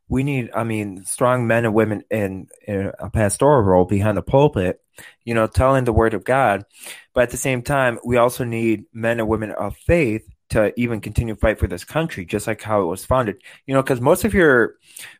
[0.08, 4.22] we need i mean strong men and women in, in a pastoral role behind the
[4.22, 4.82] pulpit
[5.24, 6.66] you know telling the word of god
[7.14, 11.02] but at the same time we also need men and women of faith to even
[11.02, 14.00] continue to fight for this country just like how it was founded you know because
[14.02, 14.76] most of your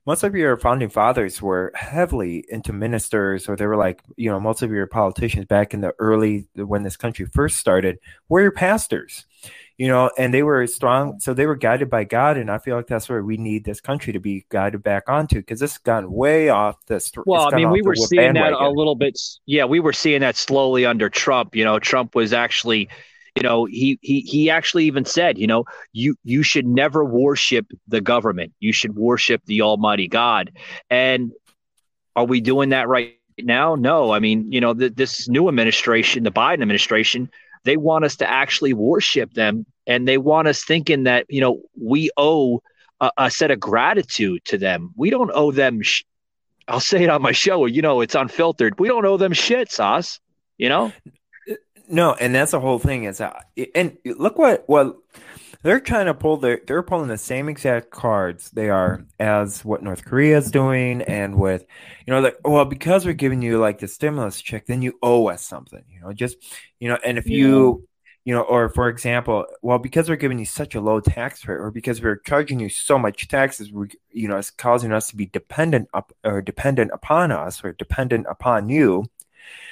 [0.06, 4.40] most of your founding fathers were heavily into ministers or they were like you know
[4.40, 7.98] most of your politicians back in the early when this country first started
[8.30, 9.26] were your pastors
[9.78, 12.78] you know, and they were strong, so they were guided by God, and I feel
[12.78, 16.10] like that's where we need this country to be guided back onto because it's gone
[16.12, 17.06] way off the.
[17.26, 19.20] Well, I mean, we were seeing that a little bit.
[19.46, 21.56] Yeah, we were seeing that slowly under Trump.
[21.56, 22.88] You know, Trump was actually,
[23.36, 27.68] you know, he he he actually even said, you know, you you should never worship
[27.88, 28.54] the government.
[28.60, 30.52] You should worship the Almighty God.
[30.90, 31.34] And
[32.16, 33.76] are we doing that right now?
[33.76, 34.12] No.
[34.12, 37.30] I mean, you know, th- this new administration, the Biden administration,
[37.66, 41.62] they want us to actually worship them, and they want us thinking that you know
[41.78, 42.62] we owe
[43.02, 44.94] a, a set of gratitude to them.
[44.96, 45.82] We don't owe them.
[45.82, 46.04] Sh-
[46.70, 47.66] I'll say it on my show.
[47.66, 48.80] You know, it's unfiltered.
[48.80, 50.22] We don't owe them shit, Sos.
[50.58, 50.94] You know.
[51.88, 53.40] No, and that's the whole thing is, uh,
[53.74, 54.98] and look what well
[55.62, 56.38] they're trying to pull.
[56.38, 61.02] Their, they're pulling the same exact cards they are as what North Korea is doing,
[61.02, 61.66] and with
[62.06, 65.28] you know, like well, because we're giving you like the stimulus check, then you owe
[65.28, 65.84] us something.
[65.90, 66.38] You know, just
[66.80, 67.88] you know, and if you
[68.26, 71.58] you know, or for example, well, because we're giving you such a low tax rate,
[71.58, 75.16] or because we're charging you so much taxes, we, you know, it's causing us to
[75.16, 79.06] be dependent up or dependent upon us or dependent upon you.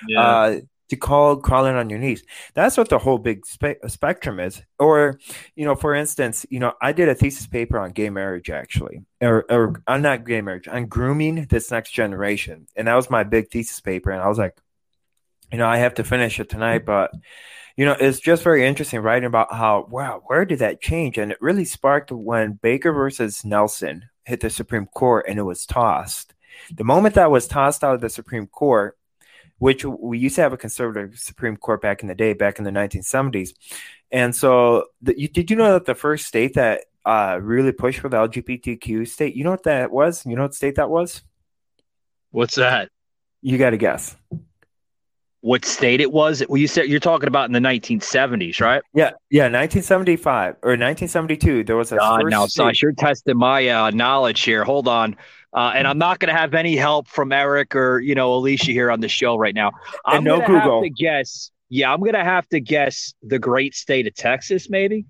[0.08, 0.22] Yeah.
[0.22, 2.24] Uh, to call crawling on your knees.
[2.54, 4.62] That's what the whole big spe- spectrum is.
[4.80, 5.20] Or,
[5.56, 9.04] you know, for instance, you know, I did a thesis paper on gay marriage actually,
[9.22, 13.24] or, or on not gay marriage, on grooming this next generation, and that was my
[13.24, 14.12] big thesis paper.
[14.12, 14.58] And I was like,
[15.52, 17.12] you know, I have to finish it tonight, but
[17.76, 21.18] you know, it's just very interesting writing about how wow, where did that change?
[21.18, 25.66] And it really sparked when Baker versus Nelson hit the Supreme Court and it was
[25.66, 26.34] tossed.
[26.72, 28.98] The moment that was tossed out of the Supreme Court,
[29.58, 32.66] which we used to have a conservative Supreme Court back in the day, back in
[32.66, 33.52] the 1970s.
[34.12, 38.00] And so, the, you, did you know that the first state that uh, really pushed
[38.00, 40.26] for the LGBTQ state, you know what that was?
[40.26, 41.22] You know what state that was?
[42.32, 42.90] What's that?
[43.42, 44.16] You got to guess.
[45.44, 46.42] What state it was?
[46.48, 48.82] Well, you said you're talking about in the 1970s, right?
[48.94, 51.66] Yeah, yeah, 1975 or 1972.
[51.66, 54.64] There was a God, now, state- Sash, you're testing my uh, knowledge here.
[54.64, 55.18] Hold on.
[55.54, 58.72] Uh, and I'm not going to have any help from Eric or you know Alicia
[58.72, 59.72] here on the show right now.
[60.06, 60.82] I'm And no gonna have Google.
[60.84, 61.52] to guess.
[61.68, 65.06] Yeah, I'm going to have to guess the great state of Texas, maybe.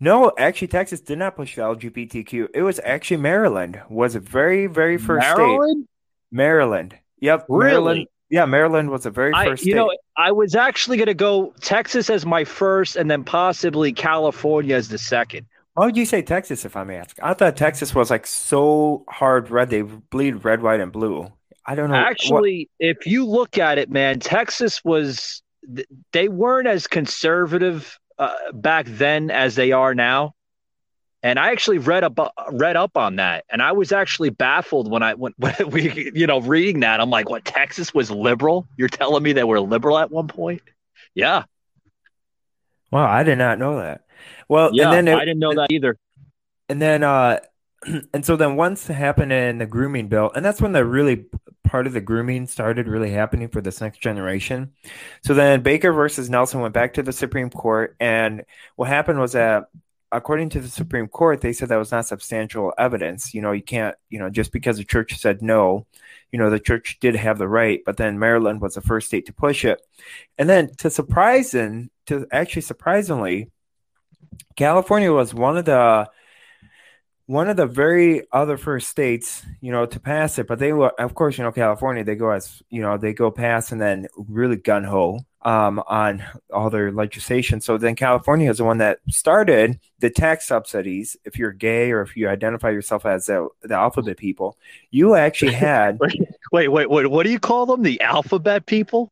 [0.00, 2.48] No, actually, Texas did not push the LGBTQ.
[2.52, 3.80] It was actually Maryland.
[3.88, 5.36] Was a very, very first state.
[5.38, 5.88] Maryland.
[6.32, 6.98] Maryland.
[7.20, 7.46] Yep.
[7.48, 7.70] Really?
[7.70, 8.06] Maryland.
[8.32, 9.76] Yeah, Maryland was the very I, first you state.
[9.76, 14.74] know, I was actually going to go Texas as my first, and then possibly California
[14.74, 15.46] as the second.
[15.74, 17.14] Why would you say Texas, if I may ask?
[17.22, 19.68] I thought Texas was like so hard red.
[19.68, 21.30] They bleed red, white, and blue.
[21.66, 21.96] I don't know.
[21.96, 25.42] what- Actually, if you look at it, man, Texas was
[26.12, 30.34] they weren't as conservative uh, back then as they are now.
[31.24, 32.18] And I actually read up
[32.50, 36.26] read up on that, and I was actually baffled when I when, when we you
[36.26, 37.00] know reading that.
[37.00, 37.44] I'm like, what?
[37.44, 38.66] Texas was liberal?
[38.76, 40.62] You're telling me they were liberal at one point?
[41.14, 41.44] Yeah,
[42.90, 44.04] wow, I did not know that.
[44.48, 44.90] Well, yeah.
[44.92, 45.96] and then it- I didn't know that either.
[46.68, 47.40] And then, uh,
[48.14, 51.26] and so then once happened in the grooming bill, and that's when the really
[51.64, 54.72] part of the grooming started really happening for this next generation.
[55.24, 58.44] So then Baker versus Nelson went back to the Supreme Court, and
[58.76, 59.64] what happened was that
[60.12, 63.34] according to the Supreme Court, they said that was not substantial evidence.
[63.34, 65.86] You know, you can't, you know, just because the church said no,
[66.30, 69.26] you know, the church did have the right, but then Maryland was the first state
[69.26, 69.80] to push it.
[70.38, 73.50] And then to surprise and to actually surprisingly,
[74.54, 76.08] California was one of the
[77.32, 80.46] one of the very other first states, you know, to pass it.
[80.46, 83.30] But they were, of course, you know, California, they go as, you know, they go
[83.30, 87.62] past and then really gun ho um, on all their legislation.
[87.62, 91.16] So then California is the one that started the tax subsidies.
[91.24, 94.58] If you're gay or if you identify yourself as the, the alphabet people,
[94.90, 95.98] you actually had.
[96.52, 97.10] Wait, wait, wait.
[97.10, 97.80] What do you call them?
[97.80, 99.10] The alphabet people?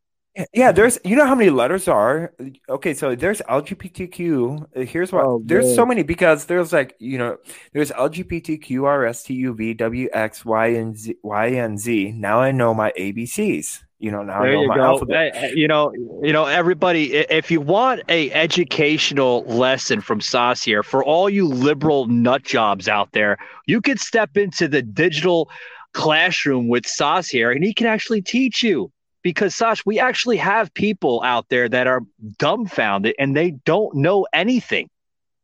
[0.53, 2.33] Yeah, there's you know how many letters are.
[2.69, 4.67] Okay, so there's LGBTQ.
[4.77, 5.75] Uh, here's what Oh, there's man.
[5.75, 7.37] so many because there's like you know
[7.73, 12.13] there's LGBTQ R S T U V W X Y and Z Y and Z.
[12.13, 13.83] Now I know my ABCs.
[13.99, 14.83] You know now I know you my go.
[14.83, 15.35] alphabet.
[15.57, 17.15] You know, you know, everybody.
[17.15, 22.89] If you want a educational lesson from Sos here, for all you liberal nut jobs
[22.89, 25.51] out there, you could step into the digital
[25.93, 28.91] classroom with Sos here, and he can actually teach you.
[29.23, 32.03] Because Sash, we actually have people out there that are
[32.39, 34.89] dumbfounded and they don't know anything.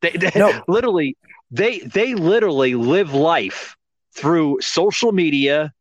[0.01, 0.65] They, they No.
[0.69, 1.17] literally,
[1.51, 3.77] they they literally live life
[4.15, 5.73] through social media,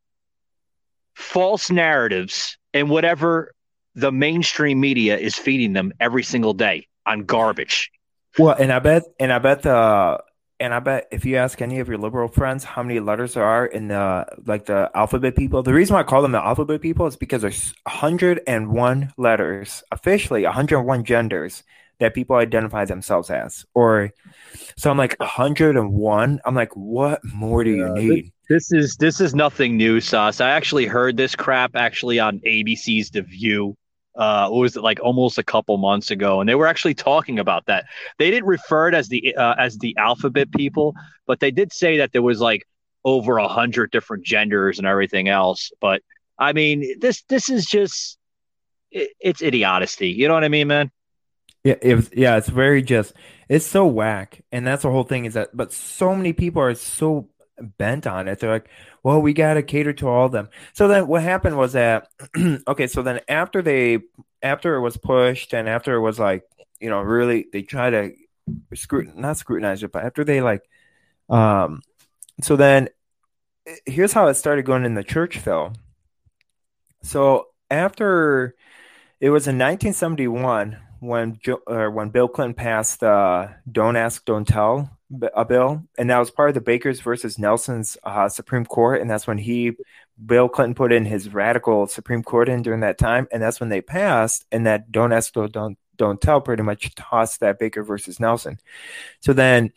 [1.14, 3.52] false narratives and whatever
[3.94, 7.90] the mainstream media is feeding them every single day on garbage.
[8.38, 10.22] Well, and I bet and I bet the
[10.60, 13.44] and I bet if you ask any of your liberal friends how many letters there
[13.44, 16.80] are in the like the alphabet people, the reason why I call them the alphabet
[16.80, 21.62] people is because there's 101 letters, officially 101 genders
[21.98, 23.64] that people identify themselves as.
[23.74, 24.12] Or
[24.76, 26.40] so I'm like 101.
[26.44, 28.32] I'm like, what more do you Yeah, need?
[28.48, 30.40] This is this is nothing new, Sos.
[30.40, 33.76] I actually heard this crap actually on ABC's The View.
[34.16, 37.38] Uh, what was it like almost a couple months ago, and they were actually talking
[37.38, 37.84] about that.
[38.18, 40.94] They didn't refer it as the uh, as the alphabet people,
[41.26, 42.66] but they did say that there was like
[43.04, 45.70] over a hundred different genders and everything else.
[45.80, 46.02] But
[46.38, 48.18] I mean, this this is just
[48.90, 50.08] it, it's idiocy.
[50.08, 50.90] You know what I mean, man?
[51.64, 53.12] Yeah, if yeah, it's very just
[53.48, 55.56] it's so whack, and that's the whole thing is that.
[55.56, 57.28] But so many people are so
[57.60, 58.38] bent on it.
[58.38, 58.68] They're like,
[59.02, 60.48] well, we gotta cater to all of them.
[60.72, 62.08] So then what happened was that
[62.68, 64.00] okay, so then after they
[64.42, 66.44] after it was pushed and after it was like
[66.80, 68.12] you know really they try to
[68.74, 70.62] scrutin not scrutinize it, but after they like
[71.28, 71.82] um
[72.42, 72.88] so then
[73.84, 75.72] here's how it started going in the church though.
[77.02, 78.54] So after
[79.20, 84.46] it was in 1971 when jo- or when Bill Clinton passed the "Don't Ask, Don't
[84.46, 84.95] Tell"
[85.34, 89.10] a bill, and that was part of the Bakers versus Nelson's uh, Supreme Court, and
[89.10, 89.72] that's when he,
[90.24, 93.68] Bill Clinton, put in his radical Supreme Court in during that time, and that's when
[93.68, 98.20] they passed, and that "Don't Ask, Don't Don't Tell" pretty much tossed that Baker versus
[98.20, 98.58] Nelson.
[99.20, 99.72] So then,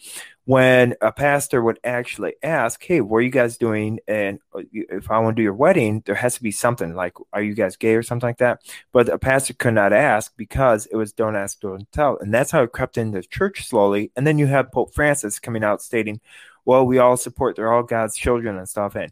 [0.46, 5.12] when a pastor would actually ask, "Hey, what are you guys doing?" and uh, if
[5.12, 7.76] I want to do your wedding, there has to be something like, "Are you guys
[7.76, 8.62] gay?" or something like that.
[8.92, 12.52] But a pastor could not ask because it was "Don't ask, don't tell," and that's
[12.52, 14.12] how it crept into the church slowly.
[14.16, 16.20] And then you have Pope Francis coming out stating,
[16.66, 19.12] "Well, we all support; they're all God's children and stuff." And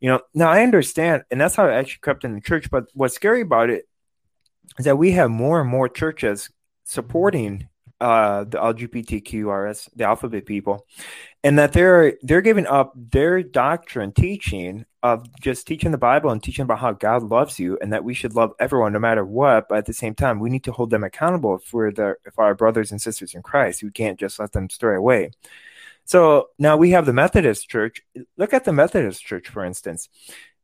[0.00, 2.70] you know, now I understand, and that's how it actually crept in the church.
[2.70, 3.88] But what's scary about it
[4.78, 6.50] is that we have more and more churches
[6.84, 7.68] supporting
[8.00, 10.86] uh, the LGBTQRS, the alphabet people,
[11.42, 16.42] and that they're they're giving up their doctrine teaching of just teaching the Bible and
[16.42, 19.68] teaching about how God loves you and that we should love everyone no matter what.
[19.68, 22.54] But at the same time, we need to hold them accountable for the if our
[22.54, 23.82] brothers and sisters in Christ.
[23.82, 25.30] We can't just let them stray away.
[26.04, 28.02] So now we have the Methodist Church.
[28.36, 30.08] Look at the Methodist Church, for instance.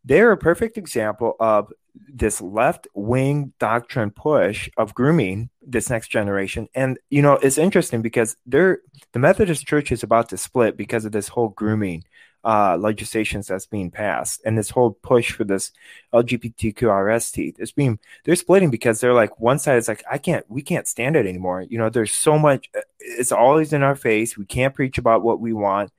[0.05, 6.69] They're a perfect example of this left wing doctrine push of grooming this next generation.
[6.75, 8.81] And, you know, it's interesting because they're,
[9.13, 12.05] the Methodist Church is about to split because of this whole grooming
[12.43, 15.73] uh, legislations that's being passed and this whole push for this
[16.15, 17.57] LGBTQRST.
[17.59, 20.89] It's being, they're splitting because they're like, one side is like, I can't, we can't
[20.89, 21.63] stand it anymore.
[21.63, 24.39] You know, there's so much, it's always in our face.
[24.39, 25.93] We can't preach about what we want.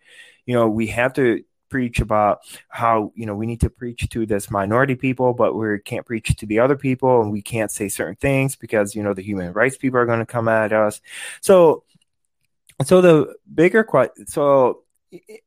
[0.45, 4.26] You know, we have to preach about how you know we need to preach to
[4.26, 7.88] this minority people but we can't preach to the other people and we can't say
[7.88, 11.02] certain things because you know the human rights people are going to come at us.
[11.40, 11.84] So
[12.84, 14.84] so the bigger question so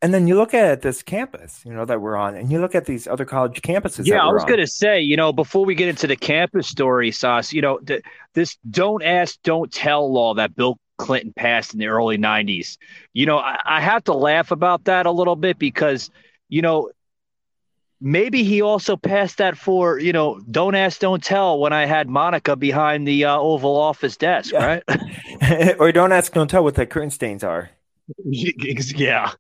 [0.03, 2.75] and then you look at this campus you know that we're on and you look
[2.75, 5.75] at these other college campuses Yeah, I was going to say, you know, before we
[5.75, 8.03] get into the campus story, Sos, you know, th-
[8.35, 12.79] this don't ask, don't tell law that Bill Clinton passed in the early 90s.
[13.13, 16.11] You know, I, I have to laugh about that a little bit because,
[16.49, 16.91] you know,
[18.01, 22.09] maybe he also passed that for, you know, don't ask, don't tell when I had
[22.09, 24.67] Monica behind the uh, Oval Office desk, Yeah.
[24.67, 25.77] right?
[25.79, 27.71] or don't ask don't tell what the curtain stains are
[28.25, 29.33] yeah.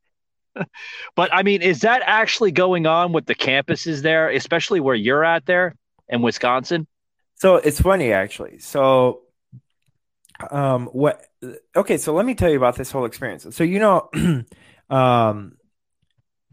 [1.16, 5.24] but I mean, is that actually going on with the campuses there, especially where you're
[5.24, 5.74] at there
[6.08, 6.86] in Wisconsin?
[7.36, 8.58] So it's funny actually.
[8.60, 9.20] So
[10.50, 11.22] um what
[11.76, 13.47] okay, so let me tell you about this whole experience.
[13.55, 14.11] So you know
[14.90, 15.57] um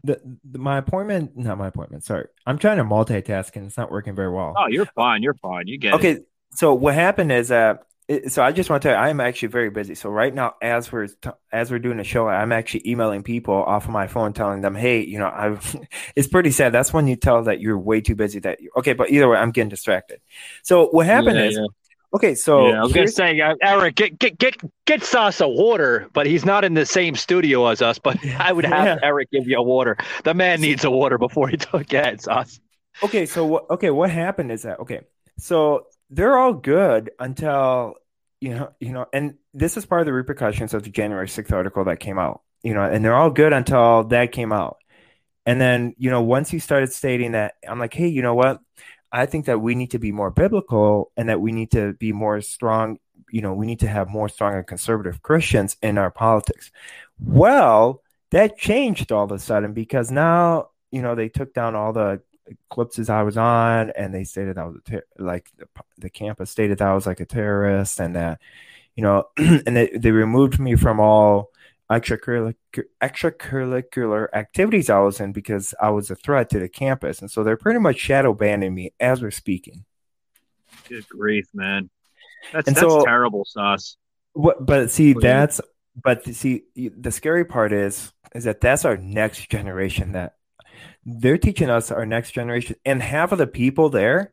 [0.04, 0.20] the,
[0.50, 2.26] the my appointment not my appointment, sorry.
[2.46, 4.54] I'm trying to multitask and it's not working very well.
[4.56, 5.22] Oh, you're fine.
[5.22, 5.66] You're fine.
[5.66, 5.96] You get it.
[5.96, 6.18] Okay,
[6.52, 7.74] so what happened is uh
[8.08, 9.94] it, so I just want to tell you I'm actually very busy.
[9.94, 13.54] So right now as we're t- as we're doing the show, I'm actually emailing people
[13.54, 15.56] off of my phone telling them, "Hey, you know, I
[16.16, 16.72] it's pretty sad.
[16.72, 19.38] That's when you tell that you're way too busy that you Okay, but either way,
[19.38, 20.20] I'm getting distracted.
[20.62, 21.66] So what happened Yeah, is yeah.
[22.14, 25.48] Okay, so yeah, I was gonna say, uh, Eric, get get get get Sos a
[25.48, 27.98] water, but he's not in the same studio as us.
[27.98, 28.98] But I would have Yeah.
[29.02, 29.96] Eric give you a water.
[30.24, 32.60] The man needs a water before he took it, Sos.
[33.02, 33.70] Okay, so what?
[33.70, 35.00] Okay, what happened is that okay,
[35.38, 37.94] so they're all good until
[38.42, 41.52] you know, you know, and this is part of the repercussions of the January sixth
[41.52, 42.42] article that came out.
[42.62, 44.76] You know, and they're all good until that came out,
[45.46, 48.60] and then you know, once he started stating that, I'm like, hey, you know what?
[49.12, 52.12] I think that we need to be more biblical, and that we need to be
[52.12, 52.98] more strong.
[53.30, 56.70] You know, we need to have more strong and conservative Christians in our politics.
[57.20, 61.92] Well, that changed all of a sudden because now you know they took down all
[61.92, 65.66] the eclipses I was on, and they stated I was ter- like the,
[65.98, 68.40] the campus stated that I was like a terrorist, and that
[68.96, 71.51] you know, and they, they removed me from all
[72.00, 72.54] extracurricular
[73.02, 77.42] extracurricular activities I was in because I was a threat to the campus, and so
[77.44, 79.84] they're pretty much shadow banning me as we're speaking.
[80.88, 81.90] Good grief, man.
[82.52, 83.96] That's And that's so- terrible, Sos.
[84.34, 85.60] What, but see, you- that's
[86.02, 90.36] but see, the scary part is is that that's our next generation that
[91.04, 94.32] they're teaching us our next generation, and half of the people there,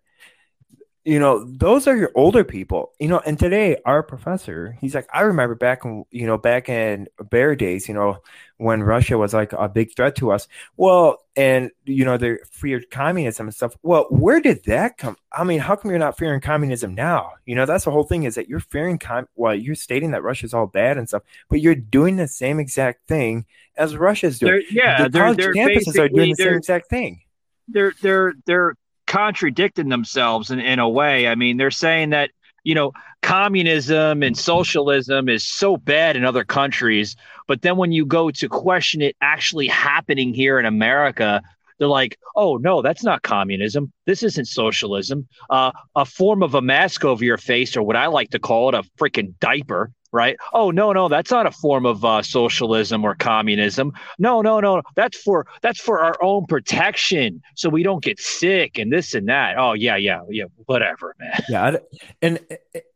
[1.10, 3.20] you know, those are your older people, you know.
[3.26, 7.55] And today, our professor, he's like, I remember back in you know back in bear
[7.55, 8.20] days, you know,
[8.57, 10.47] when Russia was like a big threat to us.
[10.78, 13.76] Well, and you know they feared communism and stuff.
[13.82, 15.18] Well, where did that come?
[15.34, 17.32] I mean, how come you're not fearing communism now?
[17.47, 19.28] You know, that's the whole thing is that you're fearing com.
[19.36, 23.07] Well, you're stating that Russia's all bad and stuff, but you're doing the same exact
[23.07, 23.47] thing
[23.78, 24.51] as Russia's doing.
[24.70, 27.22] They're, yeah, the they're college they're campuses are doing the same exact thing.
[27.68, 28.76] they're they're they're
[29.10, 31.28] contradicting themselves in, in a way.
[31.28, 32.30] I mean, they're saying that
[32.64, 38.05] you know communism and socialism is so bad in other countries, but then when you
[38.05, 41.41] go to question it actually happening here in America,
[41.80, 43.91] they're like, "Oh no, that's not communism.
[44.05, 45.27] This isn't socialism.
[45.49, 48.69] Uh, a form of a mask over your face, or what I like to call
[48.69, 50.38] it, a freaking diaper." Right?
[50.53, 53.93] Oh no, no, that's not a form of uh, socialism or communism.
[54.17, 58.80] No, no, no, that's for that's for our own protection, so we don't get sick
[58.80, 59.57] and this and that.
[59.57, 61.43] Oh yeah, yeah, yeah, whatever, man.
[61.47, 61.77] Yeah,
[62.23, 62.39] and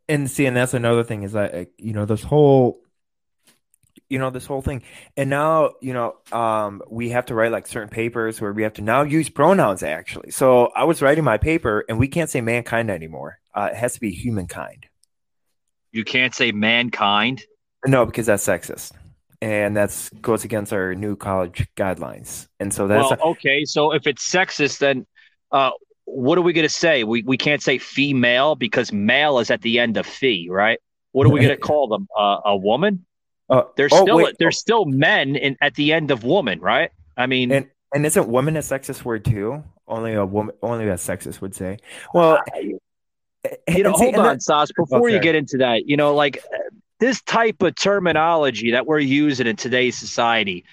[0.09, 2.81] and see, and that's another thing is that you know this whole,
[4.13, 4.83] you know this whole thing,
[5.17, 8.73] and now you know um we have to write like certain papers where we have
[8.73, 10.29] to now use pronouns actually.
[10.29, 13.39] So I was writing my paper, and we can't say mankind anymore.
[13.55, 14.85] Uh, it has to be humankind.
[15.91, 17.43] You can't say mankind.
[17.87, 18.91] No, because that's sexist,
[19.41, 22.47] and that's goes against our new college guidelines.
[22.59, 23.65] And so that's well, okay.
[23.65, 25.07] So if it's sexist, then
[25.51, 25.71] uh,
[26.05, 27.03] what are we going to say?
[27.03, 30.77] We we can't say female because male is at the end of fee, right?
[31.13, 32.07] What are we going to call them?
[32.15, 33.07] Uh, a woman?
[33.49, 36.91] Uh, There's oh, still wait, there's still men in at the end of woman, right?
[37.17, 39.63] I mean, and and isn't woman a sexist word too?
[39.87, 41.77] Only a woman, only a sexist would say.
[42.13, 42.79] Well, you
[43.83, 44.71] know, see- hold on, Sos.
[44.71, 46.43] Before you get into that, you know, like
[46.99, 50.63] this type of terminology that we're using in today's society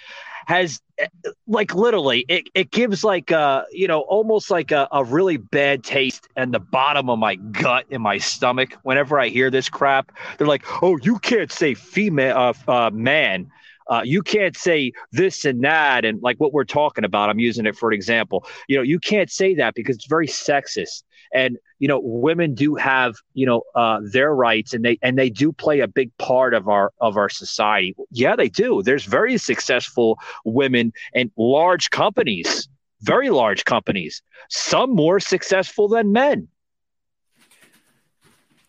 [0.50, 1.06] has, uh,
[1.46, 5.84] like, literally, it, it gives like uh you know, almost like a, a really bad
[5.84, 10.10] taste in the bottom of my gut in my stomach whenever I hear this crap.
[10.36, 13.48] They're like, oh, you can't say female, uh, uh man.
[13.88, 17.30] Uh, you can't say this and that, and like what we're talking about.
[17.30, 18.44] I'm using it for an example.
[18.68, 22.74] You know, you can't say that because it's very sexist and you know women do
[22.74, 26.54] have you know uh, their rights and they and they do play a big part
[26.54, 27.94] of our of our society.
[28.10, 28.82] Yeah they do.
[28.82, 32.68] There's very successful women and large companies
[33.02, 36.48] very large companies some more successful than men.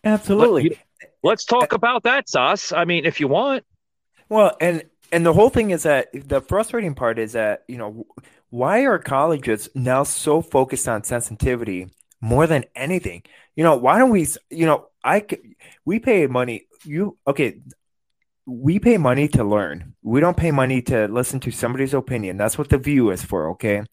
[0.03, 0.70] Absolutely.
[0.70, 0.78] Let-
[1.24, 3.64] let's talk about that Sos i mean if you want.
[4.30, 8.05] Well, and and the whole thing is that the frustrating part is that you know
[8.49, 11.89] why are colleges now so focused on sensitivity
[12.22, 13.24] more than anything?
[13.55, 14.28] You know, why don't we?
[14.49, 15.26] You know, I
[15.86, 16.67] we pay money.
[16.84, 17.59] You okay?
[18.45, 19.93] We pay money to learn.
[20.01, 22.38] We don't pay money to listen to somebody's opinion.
[22.38, 23.51] That's what the view is for.
[23.51, 23.84] Okay,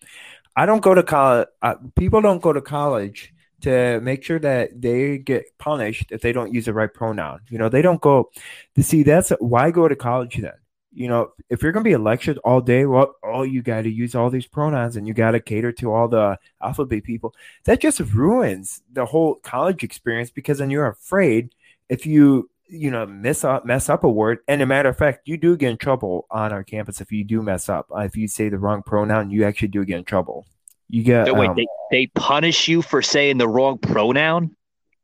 [0.55, 1.49] I don't go to college.
[1.63, 6.33] Uh, people don't go to college to make sure that they get punished if they
[6.33, 7.41] don't use the right pronoun.
[7.49, 8.31] You know, they don't go
[8.77, 10.53] to see that's why go to college then.
[10.99, 14.17] You know, if you're gonna be lectured all day, well, oh, you got to use
[14.17, 17.37] all these pronouns and you got to cater to all the alphabet people.
[17.67, 21.55] That just ruins the whole college experience because then you're afraid
[21.89, 24.41] if you you know mess up mess up a word.
[24.49, 27.23] And a matter of fact, you do get in trouble on our campus if you
[27.23, 27.87] do mess up.
[27.95, 30.49] Uh, if you say the wrong pronoun, you actually do get in trouble.
[30.89, 34.57] You get wait um, they, they punish you for saying the wrong pronoun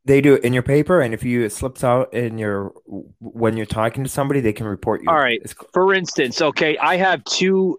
[0.07, 2.75] They do it in your paper, and if you it slips out in your
[3.21, 5.09] when you're talking to somebody, they can report you.
[5.09, 5.41] All right.
[5.73, 7.79] For instance, okay, I have two.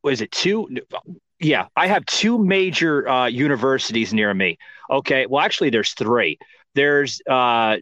[0.00, 0.32] What is it?
[0.32, 0.68] Two?
[1.38, 4.56] Yeah, I have two major uh, universities near me.
[4.90, 6.38] Okay, well, actually, there's three.
[6.74, 7.76] There's uh,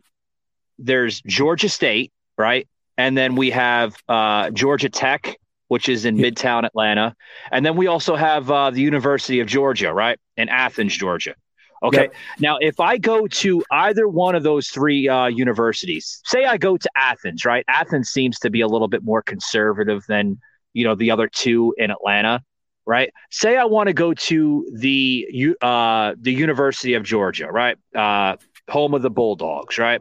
[0.79, 2.67] there's Georgia State, right,
[2.99, 5.37] and then we have uh, Georgia Tech,
[5.69, 6.17] which is in.
[6.17, 7.15] Midtown Atlanta,
[7.53, 11.37] and then we also have uh, the University of Georgia, right, in Athens, Georgia.
[11.85, 12.03] Okay.
[12.03, 12.15] Yep.
[12.41, 16.79] Now, if I go to either one of those three uh, universities, say I go
[16.79, 17.65] to Athens, right?
[17.69, 20.41] Athens seems to be a little bit more conservative than
[20.73, 22.43] you know the other two in Atlanta,
[22.87, 23.13] right?
[23.31, 27.77] Say I want to go to the uh, the University of Georgia, right?
[27.95, 28.37] Uh,
[28.69, 30.01] home of the Bulldogs, right?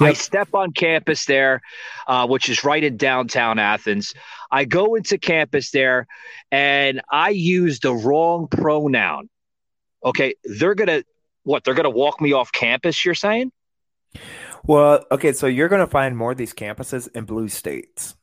[0.00, 1.60] I step on campus there,
[2.06, 4.12] uh, which is right in downtown Athens.
[4.50, 6.06] I go into campus there,
[6.50, 9.30] and I use the wrong pronoun.
[10.04, 11.02] Okay, they're gonna
[11.44, 11.64] what?
[11.64, 13.04] They're gonna walk me off campus.
[13.04, 13.52] You're saying?
[14.64, 18.16] Well, okay, so you're to find more of these campuses in blue states,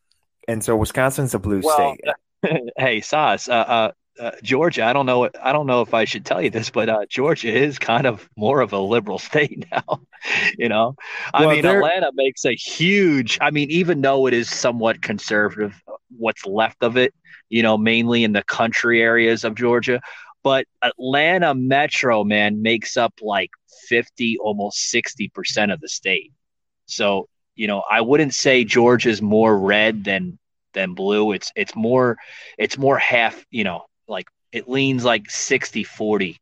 [0.48, 1.96] and so Wisconsin's a blue Well,
[2.44, 2.62] state.
[2.78, 4.84] hey, Sos, uh, uh, uh, Georgia.
[4.86, 5.30] I don't know.
[5.42, 8.30] I don't know if I should tell you this, but uh, Georgia is kind of
[8.38, 10.02] more of a liberal state now.
[10.58, 10.96] you know,
[11.34, 13.38] I Well, mean, they're- Atlanta makes a huge.
[13.42, 15.82] I mean, even though it is somewhat conservative,
[16.18, 17.14] what's left of it,
[17.50, 20.02] you know, mainly in the country areas of Georgia,
[20.46, 23.50] but Atlanta Metro, man, makes up like
[23.90, 26.32] fifty, almost sixty percent of the state.
[26.86, 30.38] So, you know, I wouldn't say Georgia's more red than
[30.74, 31.32] than blue.
[31.32, 32.18] It's it's more
[32.60, 36.38] it's more half, you know, like it leans like 60-40,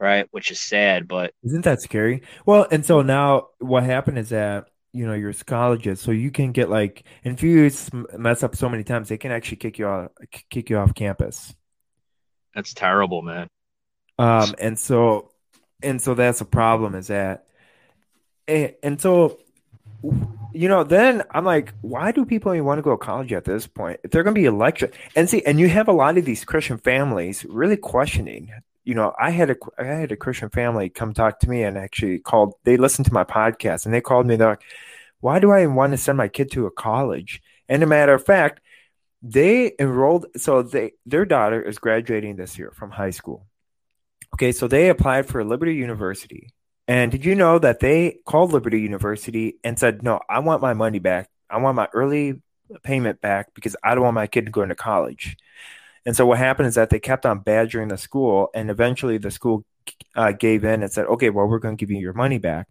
[0.00, 0.26] right?
[0.30, 2.22] Which is sad, but Isn't that scary?
[2.46, 6.52] Well, and so now what happened is that you know your colleges, so you can
[6.52, 7.70] get like, and if you
[8.16, 10.12] mess up so many times, they can actually kick you out,
[10.48, 11.54] kick you off campus.
[12.54, 13.48] That's terrible, man.
[14.18, 15.30] Um, and so,
[15.82, 17.46] and so that's a problem is that,
[18.46, 19.38] and, and so
[20.54, 23.44] you know, then I'm like, why do people even want to go to college at
[23.44, 24.00] this point?
[24.04, 26.44] If they're going to be electric, and see, and you have a lot of these
[26.44, 28.52] Christian families really questioning.
[28.84, 31.78] You know, I had a I had a Christian family come talk to me and
[31.78, 32.54] actually called.
[32.64, 34.36] They listened to my podcast and they called me.
[34.36, 34.62] They're like,
[35.20, 37.40] why do I want to send my kid to a college?
[37.68, 38.60] And a matter of fact,
[39.22, 40.26] they enrolled.
[40.36, 43.46] So they their daughter is graduating this year from high school.
[44.34, 46.52] Okay, so they applied for Liberty University
[46.88, 50.74] and did you know that they called Liberty University and said, no, I want my
[50.74, 51.28] money back.
[51.48, 52.42] I want my early
[52.82, 55.36] payment back because I don't want my kid to go into college.
[56.04, 59.30] And so what happened is that they kept on badgering the school, and eventually the
[59.30, 59.64] school
[60.16, 62.66] uh, gave in and said, okay, well, we're going to give you your money back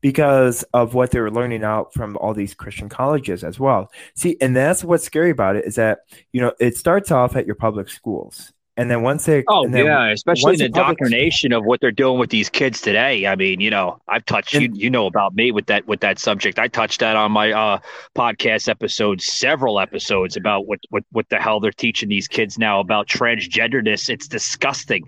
[0.00, 3.90] because of what they were learning out from all these Christian colleges as well.
[4.14, 6.00] See, and that's what's scary about it is that,
[6.32, 9.84] you know, it starts off at your public schools and then once they, oh then
[9.84, 13.26] yeah, especially in public- indoctrination of what they're doing with these kids today.
[13.26, 14.70] I mean, you know, I've touched you.
[14.72, 16.58] You know about me with that with that subject.
[16.58, 17.80] I touched that on my uh,
[18.16, 22.80] podcast episodes, several episodes about what what what the hell they're teaching these kids now
[22.80, 24.08] about transgenderness.
[24.08, 25.04] It's disgusting.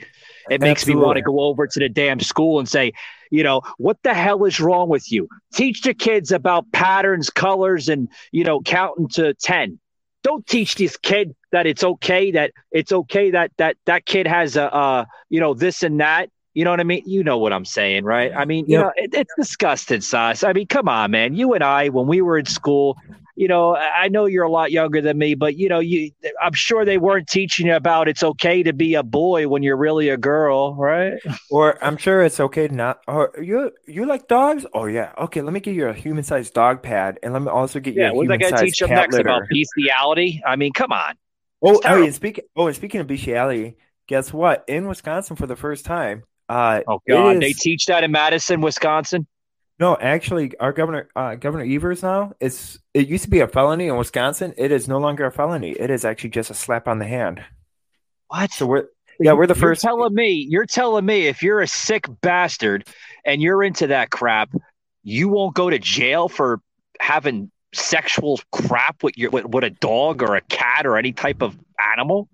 [0.49, 2.93] It makes me want to go over to the damn school and say,
[3.31, 5.29] you know, what the hell is wrong with you?
[5.55, 9.79] Teach the kids about patterns, colors, and you know, counting to ten
[10.23, 14.57] don't teach this kid that it's okay that it's okay that that that kid has
[14.57, 17.03] a uh you know this and that you know what I mean?
[17.07, 18.31] You know what I'm saying, right?
[18.37, 18.79] I mean, you Yep.
[18.79, 20.45] know, it, it's disgusting, Sos.
[20.45, 21.35] I mean, come on, man.
[21.35, 22.99] You and I, when we were in school,
[23.35, 26.11] you know, I I know you're a lot younger than me, but you know, you,
[26.43, 29.77] I'm sure they weren't teaching you about it's okay to be a boy when you're
[29.77, 31.15] really a girl, right?
[31.49, 33.01] Or I'm sure it's okay to not.
[33.07, 34.67] Or you you like dogs?
[34.75, 35.13] Oh yeah.
[35.19, 37.95] Okay, let me get you a human sized dog pad, and let me also get
[37.95, 39.21] you Yeah, a I human sized teach them next litter.
[39.21, 40.43] about bestiality?
[40.47, 41.15] I mean, come on.
[41.63, 42.45] Oh, oh, and speaking.
[42.57, 43.77] Oh, and speaking of bestiality,
[44.09, 44.65] guess what?
[44.69, 48.61] In Wisconsin, for the first time, uh, Oh God, is- they teach that in Madison,
[48.61, 49.27] Wisconsin.
[49.79, 53.89] No, actually, our governor, uh, Governor Evers, now it's it used to be a felony
[53.89, 54.55] in Wisconsin.
[54.57, 55.71] It is no longer a felony.
[55.71, 57.43] It is actually just a slap on the hand.
[58.29, 58.53] What?
[58.53, 58.87] So we're
[59.19, 59.83] yeah, we're the You're first.
[59.83, 62.87] telling me, you're telling me, if you're a sick bastard
[63.25, 64.51] and you're into that crap,
[65.03, 66.61] you won't go to jail for
[67.01, 71.43] having sexual crap with your with, with a dog or a cat or any type
[71.43, 71.59] of
[71.95, 72.29] animal.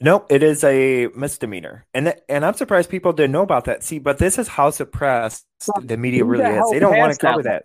[0.00, 3.82] Nope, it is a misdemeanor, and th- and I'm surprised people didn't know about that.
[3.82, 5.46] See, but this is how suppressed
[5.82, 6.70] the media the really is.
[6.70, 7.62] They don't want to cover that?
[7.62, 7.64] that.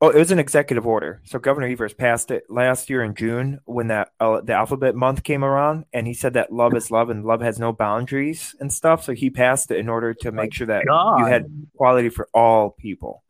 [0.00, 1.22] Oh, it was an executive order.
[1.24, 5.22] So Governor Evers passed it last year in June when that uh, the Alphabet Month
[5.22, 8.72] came around, and he said that love is love and love has no boundaries and
[8.72, 9.04] stuff.
[9.04, 12.70] So he passed it in order to make sure that you had equality for all
[12.70, 13.23] people.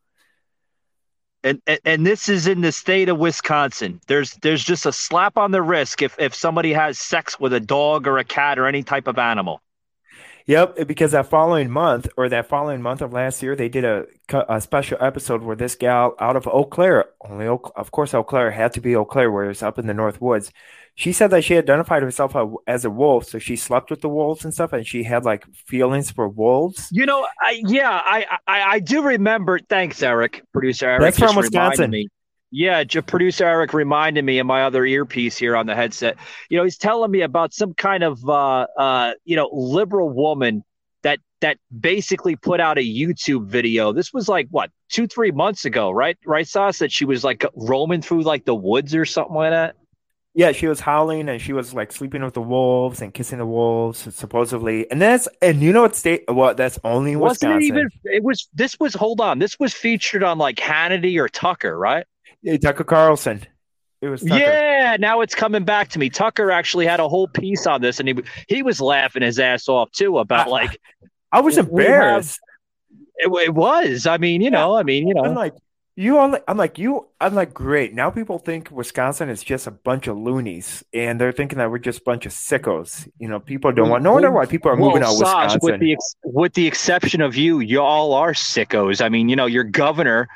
[1.44, 4.00] And, and and this is in the state of Wisconsin.
[4.06, 7.60] There's there's just a slap on the wrist if if somebody has sex with a
[7.60, 9.60] dog or a cat or any type of animal.
[10.46, 14.04] Yep, because that following month or that following month of last year, they did a,
[14.46, 18.22] a special episode where this gal out of Eau Claire, only Eau, of course, Eau
[18.22, 20.52] Claire had to be Eau Claire, where it's up in the North Woods.
[20.96, 22.36] She said that she identified herself
[22.68, 25.44] as a wolf, so she slept with the wolves and stuff, and she had like
[25.66, 26.88] feelings for wolves.
[26.92, 29.58] You know, I yeah, I I, I do remember.
[29.58, 31.00] Thanks, Eric, producer Eric.
[31.00, 31.90] That's from Wisconsin.
[31.90, 32.08] Me.
[32.52, 36.16] Yeah, producer Eric reminded me in my other earpiece here on the headset.
[36.48, 40.62] You know, he's telling me about some kind of uh, uh, you know liberal woman
[41.02, 43.92] that that basically put out a YouTube video.
[43.92, 46.16] This was like what two three months ago, right?
[46.24, 46.78] Right, Sos?
[46.78, 49.74] That she was like roaming through like the woods or something like that.
[50.36, 53.46] Yeah, she was howling and she was like sleeping with the wolves and kissing the
[53.46, 54.90] wolves, supposedly.
[54.90, 56.24] And that's and you know what state?
[56.26, 57.62] What that's only in Wasn't Wisconsin.
[57.62, 57.90] it even?
[58.16, 58.48] It was.
[58.52, 58.94] This was.
[58.94, 59.38] Hold on.
[59.38, 62.04] This was featured on like Hannity or Tucker, right?
[62.42, 63.46] Yeah, Tucker Carlson.
[64.02, 64.40] It was Tucker.
[64.40, 66.10] Yeah, now it's coming back to me.
[66.10, 68.16] Tucker actually had a whole piece on this, and he
[68.48, 70.80] he was laughing his ass off too about I- like
[71.30, 72.40] I was We have- embarrassed.
[73.18, 74.04] it, it was.
[74.06, 75.54] I mean, you know, I mean, you I'm know, like,
[75.96, 77.94] you only, I'm like, you, I'm like, great.
[77.94, 81.78] Now people think Wisconsin is just a bunch of loonies and they're thinking that we're
[81.78, 83.08] just a bunch of sickos.
[83.18, 85.54] You know, people don't want, no wonder why people are moving well, out of Saj,
[85.54, 85.72] Wisconsin.
[85.72, 89.04] with the ex- with the exception of you, y'all are sickos.
[89.04, 90.28] I mean, you know, your governor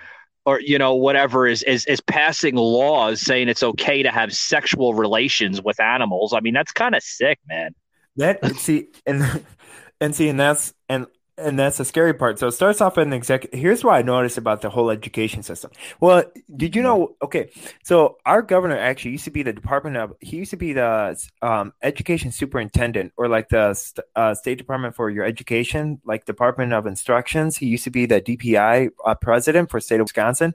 [0.48, 4.94] or you know whatever is is is passing laws saying it's okay to have sexual
[4.94, 6.32] relations with animals.
[6.32, 7.74] I mean, that's kind of sick, man.
[8.16, 9.44] That see and
[10.00, 11.06] and see and that's and
[11.38, 12.38] and that's the scary part.
[12.38, 13.52] So it starts off in exec.
[13.54, 15.70] Here's what I noticed about the whole education system.
[16.00, 16.24] Well,
[16.56, 17.16] did you know?
[17.22, 17.50] Okay,
[17.82, 20.14] so our governor actually used to be the Department of.
[20.20, 23.74] He used to be the um, education superintendent, or like the
[24.16, 27.56] uh, State Department for your education, like Department of Instructions.
[27.56, 30.54] He used to be the DPI uh, president for state of Wisconsin.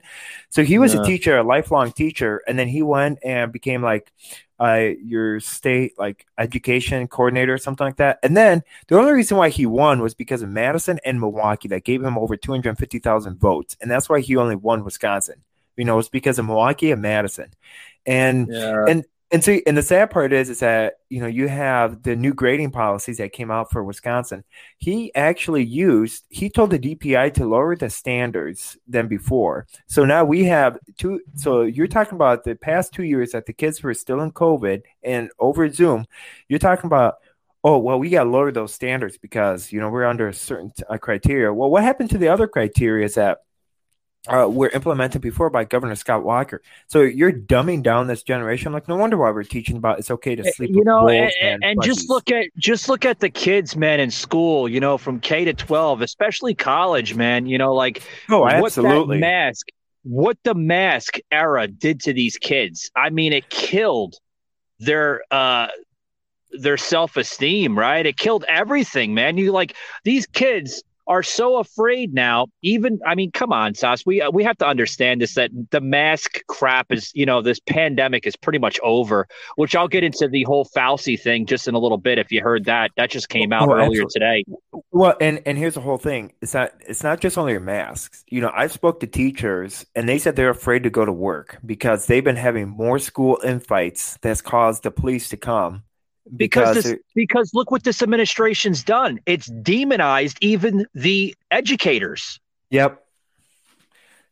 [0.50, 1.02] So he was Yeah.
[1.02, 4.12] a teacher, a lifelong teacher, and then he went and became like
[4.60, 8.18] uh, your state like education coordinator or something like that.
[8.22, 11.84] And then the only reason why he won was because of Madison and Milwaukee that
[11.84, 13.76] gave him over 250,000 votes.
[13.80, 15.42] And that's why he only won Wisconsin.
[15.76, 17.52] You know, it's because of Milwaukee and Madison,
[18.06, 18.84] and Yeah.
[18.86, 22.14] and and see, and the sad part is, is that you know you have the
[22.14, 24.44] new grading policies that came out for Wisconsin.
[24.78, 29.66] He actually used, he told the DPI to lower the standards than before.
[29.88, 31.20] So now we have two.
[31.34, 34.82] So you're talking about the past two years that the kids were still in COVID
[35.02, 36.06] and over Zoom.
[36.48, 37.16] You're talking about.
[37.66, 40.70] Oh well, we got to lower those standards because you know we're under a certain
[40.88, 41.52] uh, criteria.
[41.52, 43.38] Well, what happened to the other criteria is that
[44.28, 46.62] uh, were implemented before by Governor Scott Walker.
[46.86, 48.72] So you're dumbing down this generation.
[48.72, 50.70] Like, no wonder why we're teaching about it's okay to sleep.
[50.72, 54.10] you know wolves and, and just look at just look at the kids man in
[54.10, 59.16] school you know from k to 12 especially college man you know like Oh, absolutely.
[59.16, 59.66] that mask
[60.04, 64.14] what the mask era did to these kids i mean it killed
[64.78, 65.68] their uh
[66.52, 72.46] their self-esteem right it killed everything man you like these kids are so afraid now
[72.62, 75.80] even i mean come on Sos we uh, we have to understand this that the
[75.80, 79.26] mask crap is you know this pandemic is pretty much over
[79.56, 82.42] which i'll get into the whole fauci thing just in a little bit if you
[82.42, 84.08] heard that that just came out Oh, earlier absolutely.
[84.12, 84.44] today
[84.90, 86.32] Well, and and here's the whole thing.
[86.40, 88.24] It's not it's not just only your masks.
[88.28, 91.58] You know, I spoke to teachers and they said they're afraid to go to work
[91.64, 95.84] because they've been having more school infights that's caused the police to come
[96.36, 103.00] because this they're- because look what this administration's done it's demonized even the educators Yep.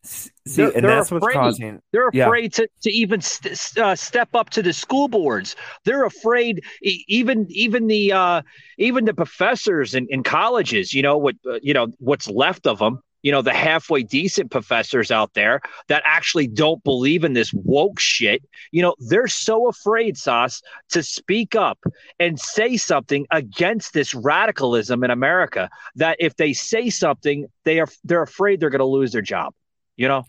[0.05, 1.35] See, They're- and they're that's what's afraid.
[1.35, 1.81] causing.
[1.93, 2.27] They're Yeah.
[2.27, 5.55] afraid to, to even st- uh, step up to the school boards.
[5.85, 8.43] They're afraid, e- even even the uh,
[8.79, 10.93] even the professors in, in colleges.
[10.93, 11.37] You know what?
[11.49, 13.01] Uh, you know what's left of them.
[13.23, 18.01] You know the halfway decent professors out there that actually don't believe in this woke
[18.01, 18.43] shit.
[18.71, 21.79] You know they're so afraid, Sos, to speak up
[22.19, 27.89] and say something against this radicalism in America that if they say something, they are
[28.05, 29.55] they're afraid they're going to lose their job.
[29.97, 30.27] You know.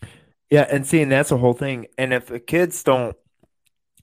[0.50, 1.86] Yeah, and seeing that's the whole thing.
[1.98, 3.16] And if the kids don't,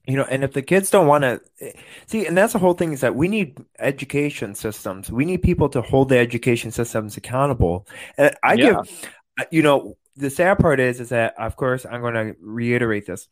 [0.06, 1.72] you know, and if the kids don't want to eh,
[2.06, 5.10] see, and that's the whole thing is that we need education systems.
[5.10, 7.86] We need people to hold the education systems accountable.
[8.18, 8.58] And I Yeah.
[8.58, 8.76] give,
[9.50, 13.28] you know, the sad part is, is that of course I'm going to reiterate this.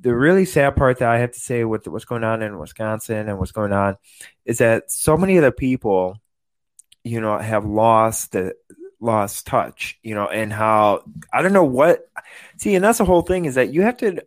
[0.00, 3.28] The really sad part that I have to say with what's going on in Wisconsin
[3.28, 3.96] and what's going on
[4.44, 6.18] is that so many of the people,
[7.04, 8.54] you know, have lost the
[9.00, 11.02] lost touch, you know, and how
[11.32, 12.08] I don't know what
[12.58, 14.22] see, and that's the whole thing is that you have to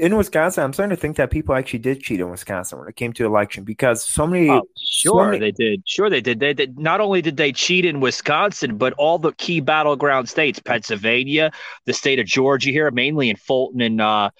[0.00, 2.96] in Wisconsin, I'm starting to think that people actually did cheat in Wisconsin when it
[2.96, 5.82] came to election because so many Oh, so sure many- they did.
[5.86, 6.40] Sure they did.
[6.40, 6.78] They did.
[6.78, 11.50] Not only did they cheat in Wisconsin, but all the key battleground states, Pennsylvania,
[11.86, 14.30] the state of Georgia here, mainly in Fulton and uh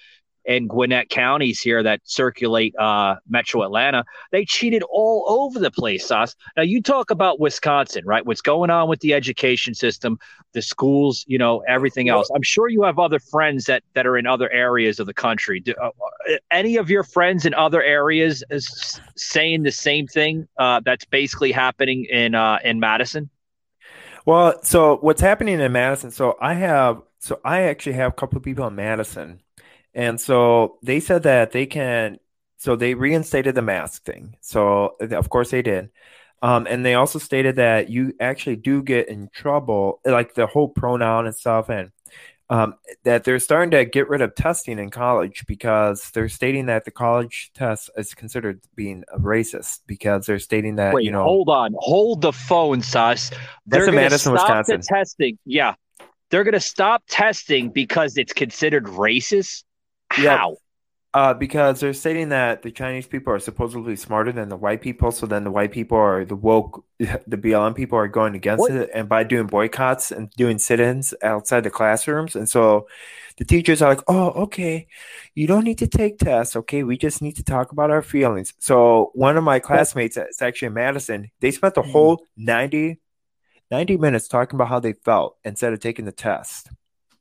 [0.45, 6.05] and Gwinnett counties here that circulate uh metro Atlanta, they cheated all over the place,
[6.07, 6.35] Sos.
[6.57, 8.25] Now you talk about Wisconsin, right?
[8.25, 10.19] What's going on with the education system,
[10.53, 12.29] the schools, you know, everything else.
[12.35, 15.59] I'm sure you have other friends that that are in other areas of the country.
[15.59, 15.91] Do, uh,
[16.51, 21.51] any of your friends in other areas is saying the same thing uh, that's basically
[21.51, 23.29] happening in uh, in Madison?
[24.25, 26.11] Well, so what's happening in Madison?
[26.11, 29.39] So I have, so I actually have a couple of people in Madison,
[29.93, 32.19] and so they said that they can,
[32.57, 34.35] so they reinstated the mask thing.
[34.41, 35.89] So of course they did,
[36.41, 40.67] um, and they also stated that you actually do get in trouble, like the whole
[40.67, 41.91] pronoun and stuff, and
[42.49, 42.75] um,
[43.05, 46.91] that they're starting to get rid of testing in college because they're stating that the
[46.91, 51.73] college test is considered being racist because they're stating that Wait, you know hold on,
[51.77, 53.31] hold the phone, Sos.
[53.65, 54.81] They're in gonna Madison, stop Wisconsin.
[54.81, 55.37] the testing.
[55.45, 55.75] Yeah,
[56.31, 59.63] they're going to stop testing because it's considered racist.
[60.17, 60.37] Yeah.
[60.37, 60.57] How?
[61.13, 65.11] Uh, because they're stating that the Chinese people are supposedly smarter than the white people,
[65.11, 68.71] so then the white people are the woke, the BLM people are going against What?
[68.71, 72.87] it, and by doing boycotts and doing sit-ins outside the classrooms, and so
[73.35, 74.87] the teachers are like, "Oh, okay,
[75.35, 76.83] you don't need to take tests, okay?
[76.83, 80.67] We just need to talk about our feelings." So one of my classmates, it's actually
[80.67, 82.99] in Madison, they spent the whole 90,
[83.69, 86.69] 90 minutes talking about how they felt instead of taking the test.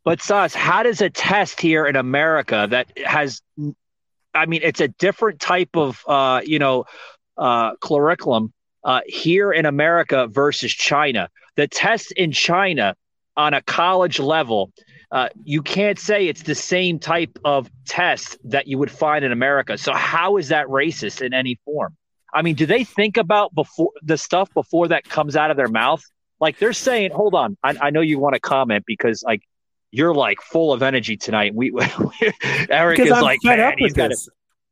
[0.04, 3.42] But Sos, how does a test here in America that has,
[4.34, 6.84] I mean, it's a different type of, uh, you know,
[7.36, 8.52] uh, curriculum
[8.84, 11.28] uh, here in America versus China.
[11.56, 12.94] The test in China
[13.36, 14.72] on a college level,
[15.10, 19.32] uh, you can't say it's the same type of test that you would find in
[19.32, 19.76] America.
[19.76, 21.96] So how is that racist in any form?
[22.32, 25.68] I mean, do they think about before the stuff before that comes out of their
[25.68, 26.02] mouth?
[26.38, 29.42] Like they're saying, hold on, I, I know you want to comment because like
[29.90, 31.54] you're like full of energy tonight.
[31.54, 31.72] We,
[32.70, 34.16] Eric is I'm like, man, he's got to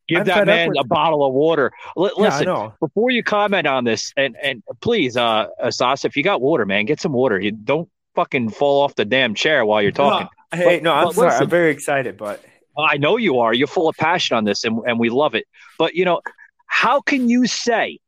[0.06, 1.72] give I'm that man a bottle of water.
[1.96, 2.74] L- listen, know.
[2.80, 6.84] before you comment on this, and and please, uh, Asas, if you got water, man,
[6.84, 7.38] get some water.
[7.38, 10.28] You don't fucking fall off the damn chair while you're talking.
[10.52, 11.28] Hey, But- no, I'm sorry.
[11.28, 11.42] listen.
[11.42, 12.42] I'm very excited, but
[12.76, 13.52] I know you are.
[13.52, 15.46] You're full of passion on this, and, and we love it.
[15.78, 16.20] But you know,
[16.66, 17.98] how can you say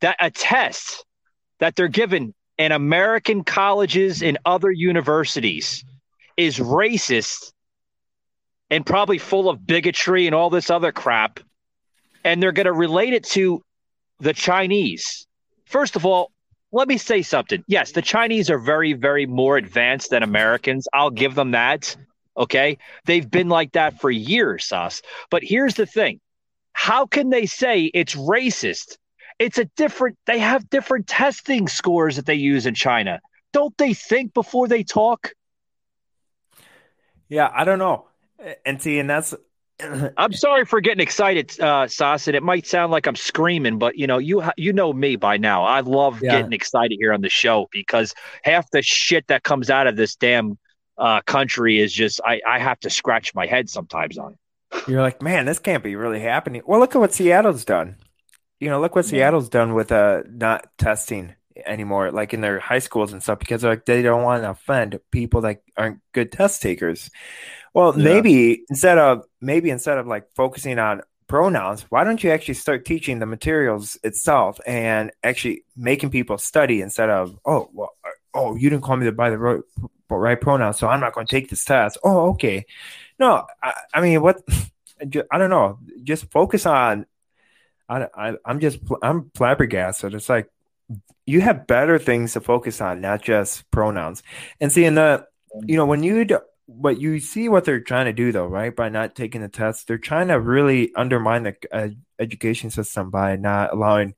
[0.00, 1.04] that a test
[1.58, 5.82] that they're given in American colleges and other universities
[6.36, 7.52] is racist
[8.68, 11.40] and probably full of bigotry and all this other crap,
[12.22, 13.62] and they're going to relate it to
[14.18, 15.26] the Chinese?
[15.64, 16.32] First of all,
[16.70, 17.64] let me say something.
[17.66, 20.86] Yes, the Chinese are very, very more advanced than Americans.
[20.92, 21.96] I'll give them that.
[22.36, 22.76] Okay.
[23.06, 25.00] They've been like that for years, Sos.
[25.30, 26.20] But here's the thing
[26.74, 28.98] how can they say it's racist?
[29.40, 33.20] It's a different, they have different testing scores that they use in China.
[33.52, 35.32] Don't they think before they talk?
[37.28, 38.06] yeah, I don't know.
[38.64, 39.34] And see, and that's
[40.16, 43.96] I'm sorry for getting excited, uh, Sos, and it might sound like I'm screaming, but
[43.96, 45.64] you know, you you know me by now.
[45.64, 46.38] I love Yeah.
[46.38, 48.14] getting excited here on the show because
[48.44, 50.58] half the shit that comes out of this damn
[50.98, 54.38] uh, country is just I, I have to scratch my head sometimes on it.
[54.86, 56.62] you're like, man, this can't be really happening.
[56.66, 57.96] Well, look at what Seattle's done.
[58.60, 61.34] You know, look what Seattle's done with uh not testing
[61.66, 64.98] anymore, like in their high schools and stuff, because like they don't want to offend
[65.10, 67.10] people that aren't good test takers.
[67.74, 68.04] Well, Yeah.
[68.04, 72.84] maybe instead of maybe instead of like focusing on pronouns, why don't you actually start
[72.84, 78.56] teaching the materials itself and actually making people study instead of oh well uh, oh
[78.56, 79.60] you didn't call me by the right,
[80.10, 81.98] right pronoun, so I'm not going to take this test.
[82.04, 82.66] Oh, okay.
[83.18, 84.42] No, I, I mean what?
[85.30, 85.78] I don't know.
[86.04, 87.06] Just focus on.
[87.90, 90.14] I, I I'm just I'm flabbergasted.
[90.14, 90.48] It's like
[91.26, 94.22] you have better things to focus on, not just pronouns.
[94.60, 95.26] And seeing the,
[95.64, 96.26] you know, when you,
[96.68, 98.74] but you see what they're trying to do though, right?
[98.74, 101.88] By not taking the test, they're trying to really undermine the uh,
[102.18, 104.14] education system by not allowing,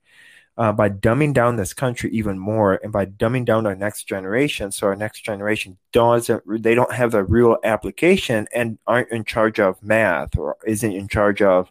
[0.56, 4.72] uh, by dumbing down this country even more, and by dumbing down our next generation.
[4.72, 9.60] So our next generation doesn't, they don't have the real application and aren't in charge
[9.60, 11.70] of math or isn't in charge of,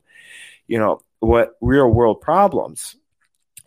[0.67, 2.97] you know, what real world problems.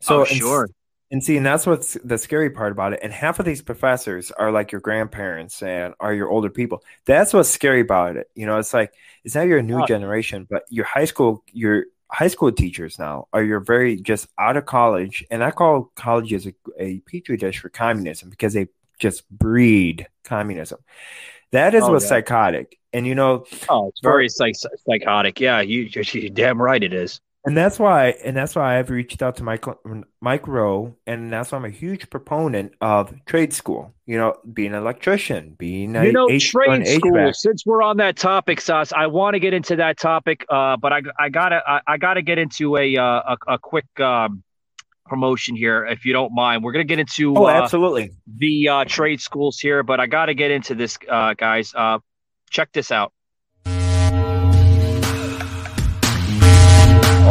[0.00, 0.68] So Oh, sure.
[1.10, 3.00] and see, and that's what's the scary part about it.
[3.02, 6.82] And half of these professors are like your grandparents and are your older people.
[7.06, 8.28] That's what's scary about it.
[8.34, 8.92] You know, it's like
[9.24, 9.86] it's not your new Oh.
[9.86, 14.56] generation, but your high school, your high school teachers now are your very just out
[14.58, 15.24] of college.
[15.30, 20.80] And I call colleges a, a petri dish for communism because they just breed communism.
[21.52, 22.08] That is Oh, what's yeah.
[22.10, 22.78] psychotic.
[22.92, 24.54] And you know, Oh, it's very psych-
[24.86, 25.40] psychotic.
[25.40, 27.20] Yeah, you, you're damn right it is.
[27.46, 29.66] And that's why, and that's why I've reached out to Mike
[30.22, 33.92] Mike Rowe, and that's why I'm a huge proponent of trade school.
[34.06, 37.12] You know, being an electrician, being a You know, H- trade school.
[37.12, 37.34] HVAC.
[37.34, 40.92] Since we're on that topic, Sos, I want to get into that topic, uh, but
[40.94, 44.42] I, I gotta, I, I gotta get into a, uh, a, a quick um,
[45.04, 46.64] promotion here, if you don't mind.
[46.64, 48.12] We're gonna get into Oh, uh, absolutely.
[48.38, 51.74] the uh, trade schools here, but I gotta get into this, uh, guys.
[51.74, 51.98] Uh,
[52.48, 53.12] check this out.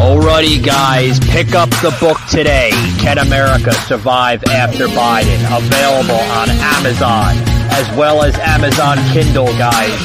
[0.04, 2.72] Alrighty, guys, pick up the book today.
[3.00, 5.40] Can America Survive After Biden?
[5.48, 7.34] Available on Amazon
[7.72, 9.98] as well as Amazon Kindle, guys.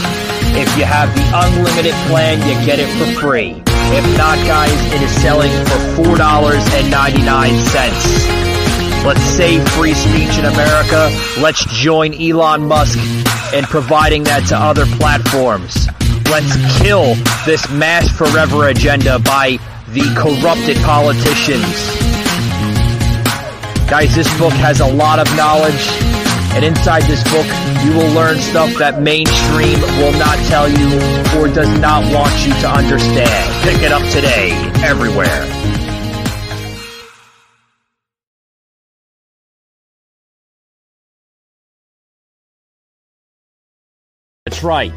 [0.56, 3.60] If you have the unlimited plan, you get it for free.
[3.66, 5.78] If not, guys, it is selling for
[6.14, 9.04] $4.99.
[9.04, 11.10] Let's save free speech in America.
[11.40, 13.00] Let's join Elon Musk
[13.52, 15.88] in providing that to other platforms.
[16.30, 19.58] Let's kill this mass forever agenda by
[19.92, 21.64] the corrupted politicians.
[23.88, 25.88] Guys, this book has a lot of knowledge,
[26.52, 27.46] and inside this book,
[27.84, 30.92] you will learn stuff that mainstream will not tell you
[31.40, 33.64] or does not want you to understand.
[33.64, 34.52] Pick it up today,
[34.84, 35.46] everywhere.
[44.44, 44.92] That's right.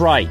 [0.00, 0.28] Right.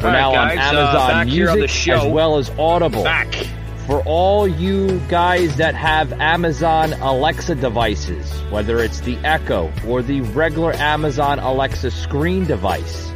[0.00, 3.02] We're right, now guys, on uh, Amazon back here Music on as well as Audible.
[3.02, 3.34] Back.
[3.86, 10.20] For all you guys that have Amazon Alexa devices, whether it's the Echo or the
[10.20, 13.10] regular Amazon Alexa screen device,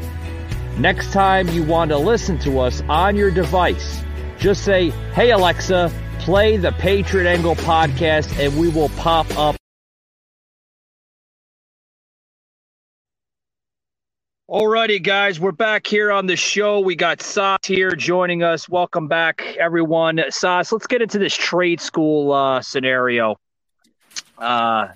[0.78, 4.02] next time you want to listen to us on your device,
[4.38, 9.61] just say, Hey Alexa, play the Patriot Angle podcast, and we will pop up.
[14.50, 16.80] Alrighty, guys, we're back here on the show.
[16.80, 18.68] We got Sos here joining us.
[18.68, 20.20] Welcome back, everyone.
[20.30, 23.36] Sos, let's get into this trade school uh, scenario.
[24.36, 24.88] Uh,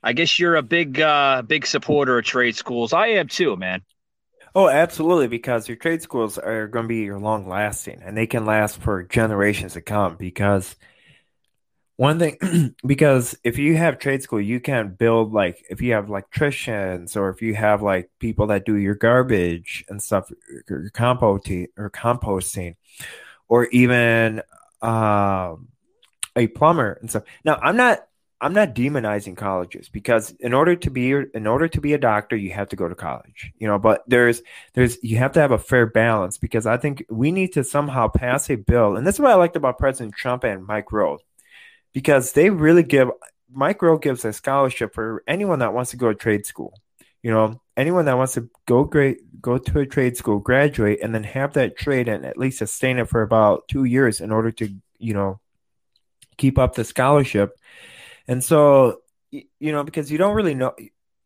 [0.00, 2.92] I guess you're a big, uh, big supporter of trade schools.
[2.92, 3.82] I am too, man.
[4.54, 8.28] Oh, absolutely, because your trade schools are going to be your long lasting and they
[8.28, 10.14] can last for generations to come.
[10.14, 10.76] Because
[12.00, 16.08] one thing, because if you have trade school, you can build like if you have
[16.08, 20.32] electricians or if you have like people that do your garbage and stuff,
[20.66, 22.76] your composting or composting,
[23.48, 24.40] or even
[24.80, 25.68] um,
[26.34, 27.24] a plumber and stuff.
[27.44, 28.06] Now, I'm not
[28.40, 32.34] I'm not demonizing colleges because in order to be in order to be a doctor,
[32.34, 33.52] you have to go to college.
[33.58, 34.40] You know, but there's
[34.72, 38.08] there's you have to have a fair balance because I think we need to somehow
[38.08, 41.18] pass a bill, and that's what I liked about President Trump and Mike Rowe,
[41.92, 43.08] because they really give
[43.52, 46.74] Mike Rowe gives a scholarship for anyone that wants to go to trade school.
[47.22, 51.14] You know, anyone that wants to go great go to a trade school, graduate, and
[51.14, 54.50] then have that trade and at least sustain it for about two years in order
[54.52, 55.40] to you know
[56.36, 57.56] keep up the scholarship
[58.30, 59.00] and so,
[59.32, 60.72] you know, because you don't really know,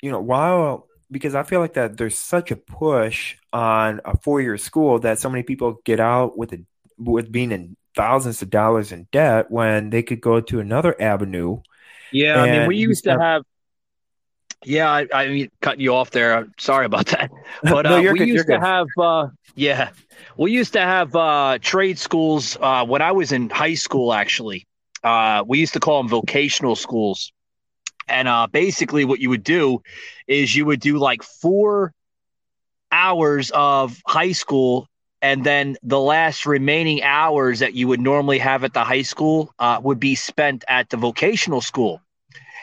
[0.00, 4.40] you know, while because I feel like that there's such a push on a four
[4.40, 6.64] year school that so many people get out with a,
[6.96, 11.60] with being in thousands of dollars in debt when they could go to another avenue.
[12.10, 13.42] Yeah, I mean, we used to have.
[14.64, 16.36] Yeah, I, I mean, cutting you off there.
[16.36, 17.30] I'm sorry about that,
[17.68, 18.60] but No, uh, we good, used to good.
[18.60, 18.86] have.
[18.98, 19.90] Uh, yeah,
[20.38, 24.12] we used to have uh, trade schools uh, when I was in high school.
[24.12, 24.66] Actually,
[25.02, 27.30] uh, we used to call them vocational schools,
[28.08, 29.82] and uh, basically, what you would do
[30.26, 31.92] is you would do like four
[32.90, 34.86] hours of high school
[35.24, 39.54] and then the last remaining hours that you would normally have at the high school
[39.58, 42.02] uh, would be spent at the vocational school.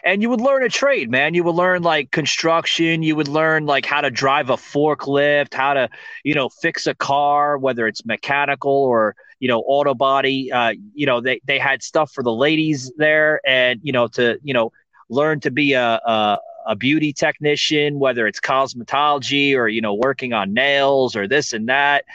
[0.03, 1.33] And you would learn a trade man.
[1.33, 3.01] You would learn like construction.
[3.01, 5.89] You would learn like how to drive a forklift how to
[6.23, 10.51] you know fix a car whether it's mechanical or you know auto body.
[10.51, 14.37] Uh, you know they, they had stuff for the ladies there and you know to
[14.43, 14.71] you know
[15.09, 16.37] learn to be a, a
[16.67, 21.69] a beauty technician whether it's cosmetology or you know working on nails or this and
[21.69, 22.05] that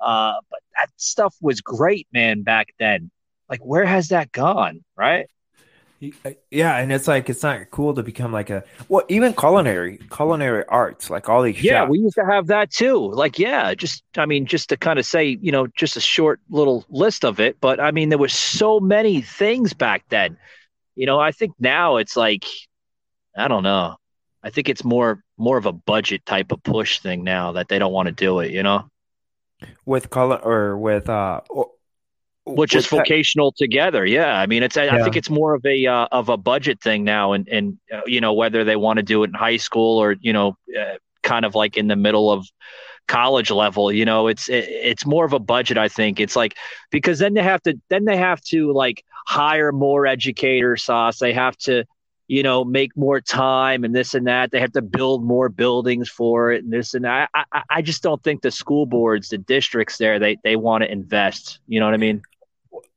[0.00, 3.10] uh, but that stuff was great man back then
[3.48, 5.26] like where has that gone right
[6.50, 10.64] Yeah, and it's like it's not cool to become like a well, even culinary, culinary
[10.68, 11.62] arts, like all these.
[11.62, 13.10] Yeah, we used to have that too.
[13.12, 16.40] Like, yeah, just I mean, just to kind of say, you know, just a short
[16.50, 17.56] little list of it.
[17.60, 20.36] But I mean, there were so many things back then.
[20.96, 22.44] You know, I think now it's like,
[23.36, 23.96] I don't know.
[24.42, 27.78] I think it's more more of a budget type of push thing now that they
[27.78, 28.50] don't want to do it.
[28.50, 28.90] You know,
[29.84, 31.70] with color or with uh, or,
[32.44, 34.04] which is with tech- vocational together.
[34.04, 36.80] Yeah, I mean, it's I, I think it's more of a uh, of a budget
[36.80, 39.56] thing now, and and uh, you know whether they want to do it in high
[39.56, 42.46] school or you know, uh, kind of like in the middle of
[43.08, 43.90] college level.
[43.92, 45.78] You know, it's it, it's more of a budget.
[45.78, 46.56] I think it's like
[46.90, 50.84] because then they have to then they have to like hire more educators.
[50.84, 51.18] Sos.
[51.18, 51.84] They have to
[52.28, 54.50] you know make more time and this and that.
[54.50, 57.30] They have to build more buildings for it and this and that.
[57.34, 60.82] I I, I just don't think the school boards, the districts there, they they want
[60.84, 61.60] to invest.
[61.66, 62.22] You know what I mean?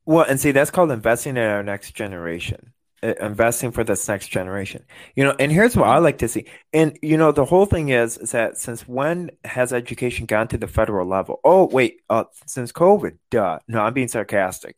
[0.04, 2.72] Well, and see, that's called investing in our next generation.
[3.02, 5.34] Uh, Investing for this next generation, you know.
[5.38, 6.44] And here's what I like to see.
[6.74, 10.58] And you know, the whole thing is, is that since when has education gone to
[10.58, 11.40] the federal level?
[11.42, 13.16] Oh, wait, uh, since COVID.
[13.30, 13.58] Duh.
[13.68, 14.76] No, I'm being sarcastic.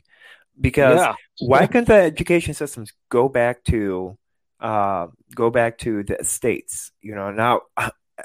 [0.61, 1.15] Because Yeah.
[1.39, 4.17] why couldn't the education systems go back to,
[4.63, 6.93] uh, go back to the states?
[7.03, 7.63] You know, now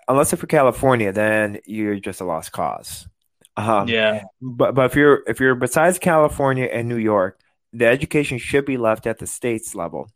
[0.07, 3.07] unless if you're California, then you're just a lost cause.
[3.57, 4.21] Um, Yeah.
[4.41, 7.39] but but if you're if you're besides California and New York,
[7.73, 10.09] the education should be left at the states level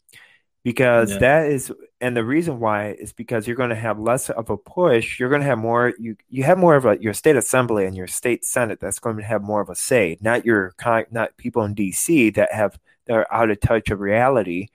[0.64, 1.20] because Yeah.
[1.20, 4.58] that is and the reason why is because you're going to have less of a
[4.58, 5.20] push.
[5.20, 7.96] You're going to have more you you have more of a your state assembly and
[7.96, 10.74] your state senate that's going to have more of a say, not your
[11.12, 14.68] not people in DC that have that are out of touch of reality,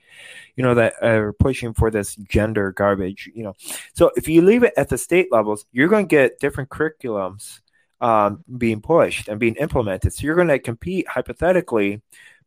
[0.56, 3.54] you know that are pushing for this gender garbage, you know.
[3.94, 7.60] So if you leave it at the state levels, you're going to get different curriculums
[8.00, 10.12] um, being pushed and being implemented.
[10.12, 12.02] So you're going to compete hypothetically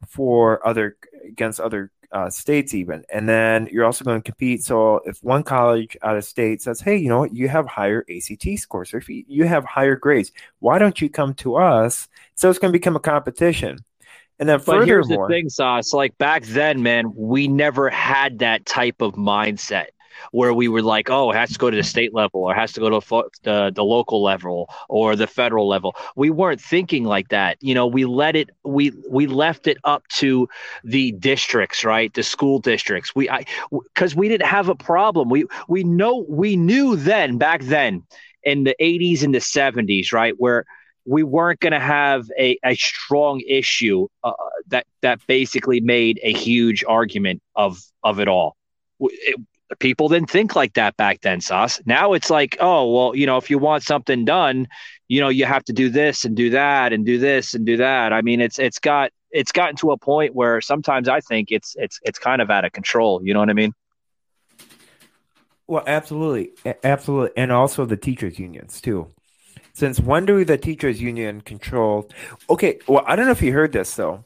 [0.07, 4.63] for other against other uh, states even, and then you're also going to compete.
[4.63, 7.33] So if one college out of state says, "Hey, you know what?
[7.33, 11.09] You have higher ACT scores, or if you you have higher grades, why don't you
[11.09, 13.79] come to us?" So it's going to become a competition.
[14.39, 15.93] And then But here's the thing, Sos.
[15.93, 19.87] Like back then, man, we never had that type of mindset
[20.31, 22.55] where we were like, oh, it has to go to the state level or it
[22.55, 25.95] has to go to the, the local level or the federal level.
[26.15, 27.57] We weren't thinking like that.
[27.61, 30.47] You know, we let it, we, we left it up to
[30.83, 32.13] the districts, right?
[32.13, 33.15] The school districts.
[33.15, 35.29] We, I, because we didn't have a problem.
[35.29, 38.03] We, we know, we knew then, back then
[38.43, 40.33] in the 80s and the 70s, right?
[40.37, 40.65] Where,
[41.05, 44.33] we weren't going to have a, a strong issue uh,
[44.67, 48.55] that that basically made a huge argument of of it all.
[48.99, 49.39] It,
[49.77, 51.79] people didn't think like that back then, Sos.
[51.85, 54.67] Now it's like, oh, well, you know, if you want something done,
[55.07, 57.77] you know, you have to do this and do that and do this and do
[57.77, 58.13] that.
[58.13, 61.75] I mean, it's it's got it's gotten to a point where sometimes I think it's
[61.77, 63.21] it's it's kind of out of control.
[63.23, 63.73] You know what I mean?
[65.67, 66.51] Well, absolutely,
[66.83, 69.11] absolutely, and also the teachers' unions too.
[69.73, 72.09] Since when do the teachers' union control?
[72.49, 74.23] Okay, well, I don't know if you heard this though.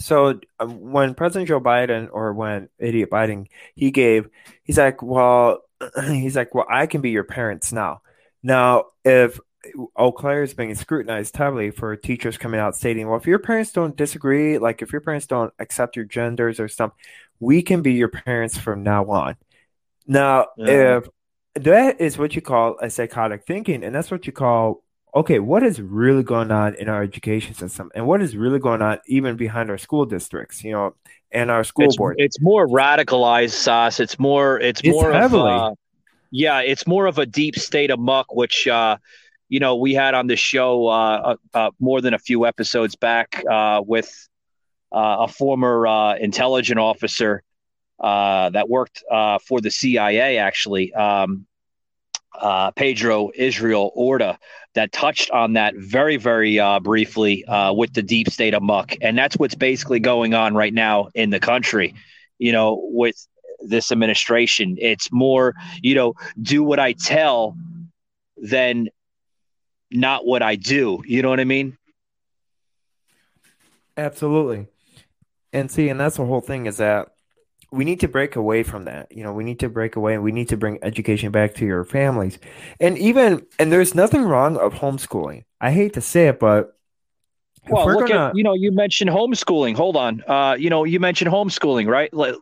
[0.00, 4.28] So um, when President Joe Biden or when idiot Biden he gave,
[4.62, 5.60] he's like, well,
[6.06, 8.02] he's like, well, I can be your parents now.
[8.42, 9.40] Now, if
[9.96, 13.72] Eau Claire is being scrutinized heavily for teachers coming out stating, well, if your parents
[13.72, 16.92] don't disagree, like if your parents don't accept your genders or stuff,
[17.40, 19.36] we can be your parents from now on.
[20.06, 20.98] Now, Yeah.
[20.98, 21.08] if
[21.54, 24.82] that is what you call a psychotic thinking, and that's what you call
[25.14, 28.82] okay, what is really going on in our education system, and what is really going
[28.82, 30.94] on even behind our school districts, you know,
[31.32, 32.16] and our school it's, board.
[32.18, 34.00] It's more radicalized, Sos.
[34.00, 34.60] It's more.
[34.60, 35.52] It's, It's more heavily.
[35.52, 35.74] Of, uh,
[36.30, 38.98] yeah, it's more of a deep state of muck, which uh,
[39.48, 42.96] you know we had on the show uh, uh, uh, more than a few episodes
[42.96, 44.10] back uh, with
[44.92, 47.42] uh, a former uh, intelligence officer
[48.00, 50.92] uh, that worked uh, for the CIA, actually.
[50.94, 51.46] Um,
[52.38, 54.38] uh, Pedro Israel Orta
[54.74, 58.94] that touched on that very, very uh, briefly uh, with the deep state muck.
[59.00, 61.94] And that's what's basically going on right now in the country,
[62.38, 63.16] you know, with
[63.60, 64.76] this administration.
[64.78, 67.56] It's more, you know, do what I tell
[68.36, 68.88] than
[69.90, 71.02] not what I do.
[71.06, 71.76] You know what I mean?
[73.96, 74.68] Absolutely.
[75.52, 77.08] And see, and that's the whole thing is that
[77.70, 79.12] we need to break away from that.
[79.12, 81.66] You know, we need to break away and we need to bring education back to
[81.66, 82.38] your families.
[82.80, 85.44] And even, and there's nothing wrong of homeschooling.
[85.60, 86.76] I hate to say it, but
[87.68, 89.76] Well, look gonna, at you know you mentioned homeschooling.
[89.76, 92.12] Hold on, uh, you know you mentioned homeschooling, right?
[92.12, 92.34] Like,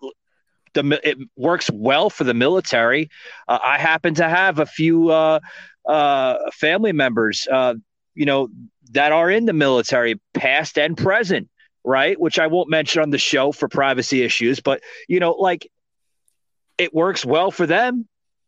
[0.74, 3.10] The it works well for the military.
[3.48, 5.40] Uh, I happen to have a few uh,
[5.86, 7.74] uh, family members, uh,
[8.14, 8.48] you know,
[8.92, 11.48] that are in the military, past and present,
[11.86, 12.20] right?
[12.20, 15.70] Which I won't mention on the show for privacy issues, but you know, like
[16.76, 18.06] it works well for them.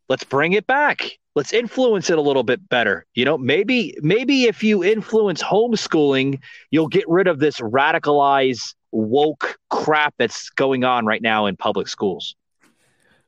[0.08, 1.18] Let's bring it back.
[1.34, 3.06] Let's influence it a little bit better.
[3.14, 9.58] You know, maybe maybe if you influence homeschooling, you'll get rid of this radicalized woke
[9.70, 12.34] crap that's going on right now in public schools.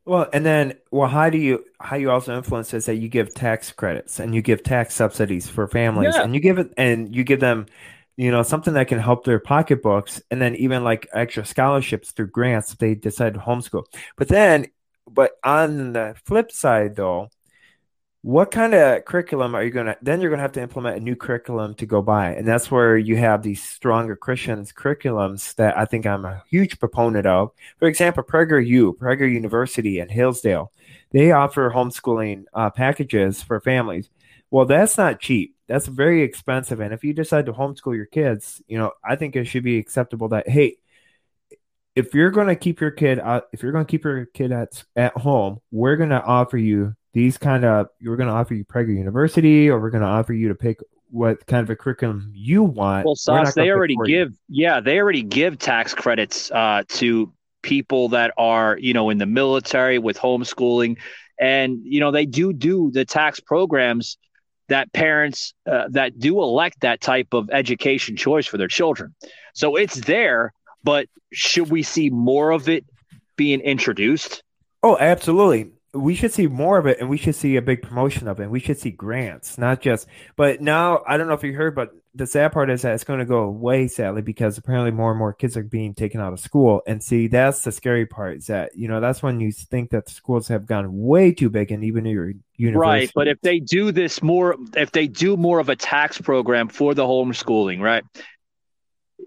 [0.07, 3.33] Well, and then, well, how do you how you also influence is that you give
[3.35, 6.23] tax credits and you give tax subsidies for families, Yeah.
[6.25, 7.67] and you give it and you give them,
[8.21, 12.27] you know, something that can help their pocketbooks, and then even like extra scholarships through
[12.27, 13.85] grants if they decide to homeschool.
[14.17, 14.67] But then,
[15.11, 17.31] but on the flip side, though,
[18.21, 19.97] what kind of curriculum are you gonna?
[20.03, 22.99] Then you're gonna have to implement a new curriculum to go by, and that's where
[22.99, 27.53] you have these stronger Christians curriculums that I think I'm a huge proponent of.
[27.79, 30.73] For example, Prager U, Prager University in Hillsdale,
[31.11, 34.11] they offer homeschooling uh, packages for families.
[34.51, 35.55] Well, that's not cheap.
[35.71, 39.37] That's very expensive, and if you decide to homeschool your kids, you know, I think
[39.37, 40.79] it should be acceptable that hey,
[41.95, 44.51] if you're going to keep your kid out, if you're going to keep your kid
[44.51, 48.55] at at home, we're going to offer you these kind of we're going to offer
[48.55, 51.77] you Prager University, or we're going to offer you to pick what kind of a
[51.77, 53.05] curriculum you want.
[53.05, 54.25] Well, Sos, they already for you.
[54.25, 59.19] give, yeah, they already give tax credits uh, to people that are, you know, in
[59.19, 60.99] the military with homeschooling,
[61.41, 64.19] and you know they do do the tax programs
[64.71, 69.15] that parents uh, that do elect that type of education choice for their children.
[69.53, 70.53] So it's there,
[70.83, 72.85] but should we see more of it
[73.37, 74.43] being introduced?
[74.83, 75.73] Oh, absolutely.
[75.93, 78.45] We should see more of it and we should see a big promotion of it.
[78.45, 80.07] And We should see grants, not just.
[80.37, 83.05] But now, I don't know if you heard, but the sad part is that it's
[83.05, 86.33] going to go away, sadly, because apparently more and more kids are being taken out
[86.33, 86.83] of school.
[86.87, 90.07] And see, that's the scary part is that, you know, that's when you think that
[90.07, 92.91] the schools have gone way too big and even your university.
[92.91, 96.69] Right, but if they do this more, if they do more of a tax program
[96.69, 98.05] for the homeschooling, right?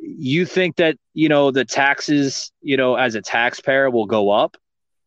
[0.02, 4.58] You think that you know the taxes, you know, as a taxpayer will go up?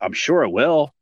[0.00, 0.94] I'm sure it will.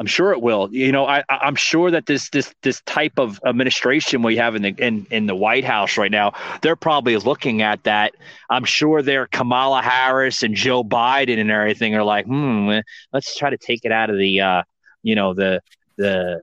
[0.00, 0.70] I'm sure it will.
[0.72, 4.62] You know, I, I'm sure that this this this type of administration we have in
[4.62, 6.32] the in, in the White House right now,
[6.62, 8.14] they're probably looking at that.
[8.48, 12.78] I'm sure they're Kamala Harris and Joe Biden and everything are like, hmm,
[13.12, 14.62] let's try to take it out of the, uh,
[15.02, 15.60] you know, the
[15.98, 16.40] the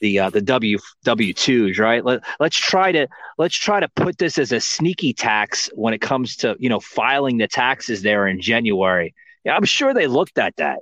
[0.00, 2.04] the uh, the W W twos, right?
[2.04, 3.08] Let let's try to
[3.38, 6.78] let's try to put this as a sneaky tax when it comes to you know
[6.78, 9.16] filing the taxes there in January.
[9.44, 10.78] Yeah, I'm sure they looked at that.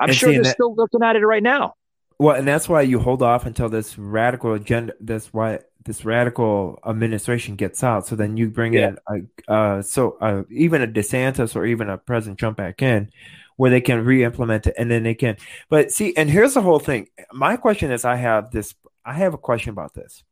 [0.00, 1.74] I'm sure they're that- still looking at it right now.
[2.18, 4.92] Well, and that's why you hold off until this radical agenda.
[5.00, 8.06] That's why this radical administration gets out.
[8.06, 8.92] So then you bring Yeah.
[9.08, 13.10] in a, uh, so uh, even a DeSantis or even a President Trump back in.
[13.56, 15.36] where they can re-implement it and then they can
[15.68, 19.34] but see and here's the whole thing my question is i have this i have
[19.34, 20.24] a question about this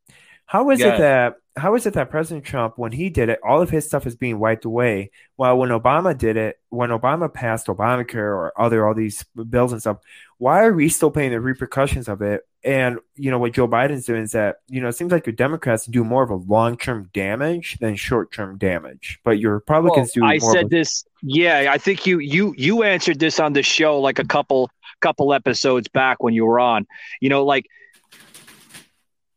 [0.47, 0.95] how is Yeah.
[0.95, 3.87] it that how is it that president trump when he did it all of his
[3.87, 8.53] stuff is being wiped away while when obama did it when obama passed obamacare or
[8.61, 9.99] other all these bills and stuff
[10.39, 14.07] why are we still paying the repercussions of it and you know what joe biden's
[14.07, 17.11] doing is that you know it seems like your democrats do more of a long-term
[17.13, 21.05] damage than short-term damage but your republicans do I said a, this.
[21.23, 24.71] Yeah, I think you you you answered this on the show like a couple
[25.01, 26.87] couple episodes back when you were on.
[27.21, 27.67] You know, like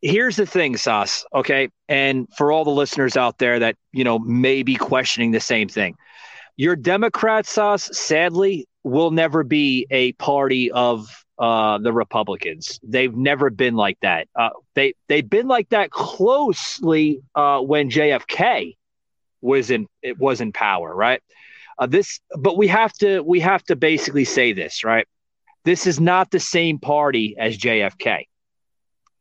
[0.02, 1.26] here's the thing, Sos.
[1.34, 5.40] Okay, and for all the listeners out there that you know may be questioning the
[5.40, 5.95] same thing,
[6.57, 11.07] your Democrat Sos, sadly, will never be a party of
[11.40, 12.80] uh, the Republicans.
[12.84, 14.28] They've never been like that.
[14.36, 18.76] Uh, they they've been like that closely uh, when JFK
[19.41, 21.22] was in it was in power, right?
[21.78, 25.07] Uh, this, but we have to we have to basically say this, right?
[25.65, 28.26] This is not the same party as JFK.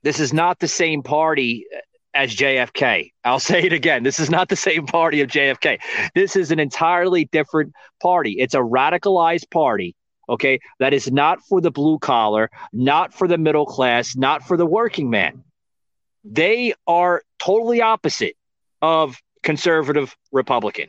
[0.02, 1.78] This is not the same party uh,
[2.14, 3.12] as JFK.
[3.24, 4.02] I'll say it again.
[4.02, 5.78] This is not the same party of JFK.
[6.14, 7.72] This is an entirely different
[8.02, 8.36] party.
[8.38, 9.94] It's a radicalized party,
[10.28, 14.56] okay, that is not for the blue collar, not for the middle class, not for
[14.56, 15.44] the working man.
[16.24, 18.36] They are totally opposite
[18.82, 20.88] of conservative Republican.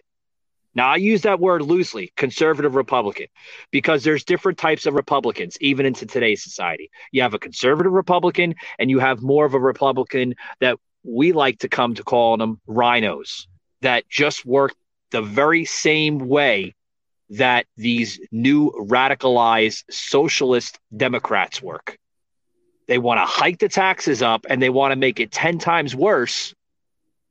[0.74, 3.28] Now, I use that word loosely, conservative Republican,
[3.72, 6.90] because there's different types of Republicans, even into today's society.
[7.12, 11.60] You have a conservative Republican, and you have more of a Republican that we like
[11.60, 13.48] to come to call them RINOs,
[13.82, 14.74] that just work
[15.12, 16.76] the very same way
[17.32, 21.98] that these new radicalized socialist Democrats work.
[22.88, 25.96] They want to hike the taxes up and they want to make it 10 times
[25.96, 26.54] worse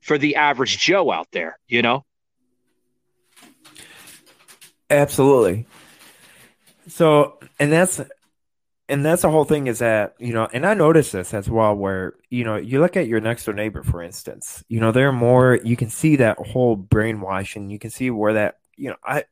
[0.01, 2.05] for the average Joe out there, you know?
[4.91, 5.67] Absolutely.
[6.89, 8.01] So, and that's
[8.89, 11.75] and that's the whole thing is that you know, and I noticed this as well,
[11.77, 15.13] where you know, you look at your next door neighbor, for instance, you know, they're
[15.13, 15.61] more.
[15.65, 17.71] You can see that whole brainwashing.
[17.71, 19.25] You can see where that you know, I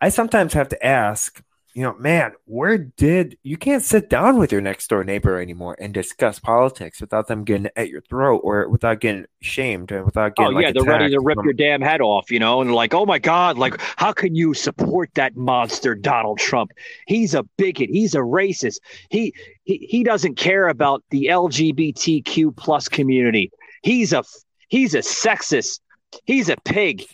[0.00, 1.42] I sometimes have to ask,
[1.74, 5.76] you know, man, where did you can't sit down with your next door neighbor anymore
[5.80, 10.34] and discuss politics without them getting at your throat or without getting shamed and without
[10.38, 10.56] oh, getting.
[10.56, 12.72] Oh yeah, like they're ready to rip from- your damn head off, you know, and
[12.72, 16.70] like, oh my god, like how can you support that monster Donald Trump?
[17.08, 18.78] He's a bigot, he's a racist.
[19.10, 19.34] He
[19.64, 23.50] he he doesn't care about the LGBTQ plus community.
[23.82, 24.22] He's a
[24.68, 25.80] he's a sexist.
[26.24, 27.04] He's a pig.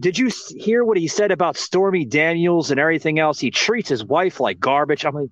[0.00, 3.40] Did you hear what he said about Stormy Daniels and everything else?
[3.40, 5.04] He treats his wife like garbage.
[5.04, 5.30] I'm like,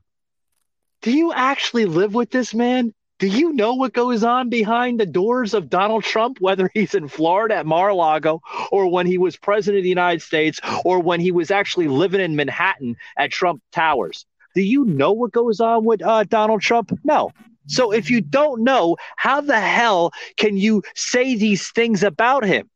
[1.03, 2.93] do you actually live with this man?
[3.19, 7.09] Do you know what goes on behind the doors of Donald Trump, whether he's in
[7.09, 11.31] Florida at Mar-a-Lago or when he was president of the United States or when he
[11.31, 14.27] was actually living in Manhattan at Trump Towers?
[14.55, 16.99] Do you know what goes on with uh, Donald Trump?
[17.05, 17.31] No.
[17.67, 22.69] So if you don't know, how the hell can you say these things about him?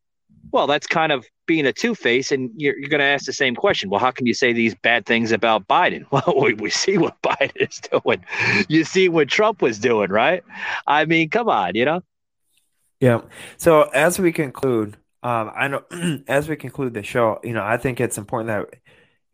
[0.53, 3.33] Well, that's kind of being a two face, and you're, you're going to ask the
[3.33, 3.91] same question.
[3.91, 6.07] Well, how can you say these bad things about Biden?
[6.13, 8.25] Well, we, we see what Biden is doing.
[8.69, 10.45] You see what Trump was doing, right?
[10.87, 12.03] I mean, come on, you know?
[13.01, 13.23] Yeah.
[13.57, 15.83] So as we conclude, um, I know
[16.29, 18.79] as we conclude the show, you know, I think it's important that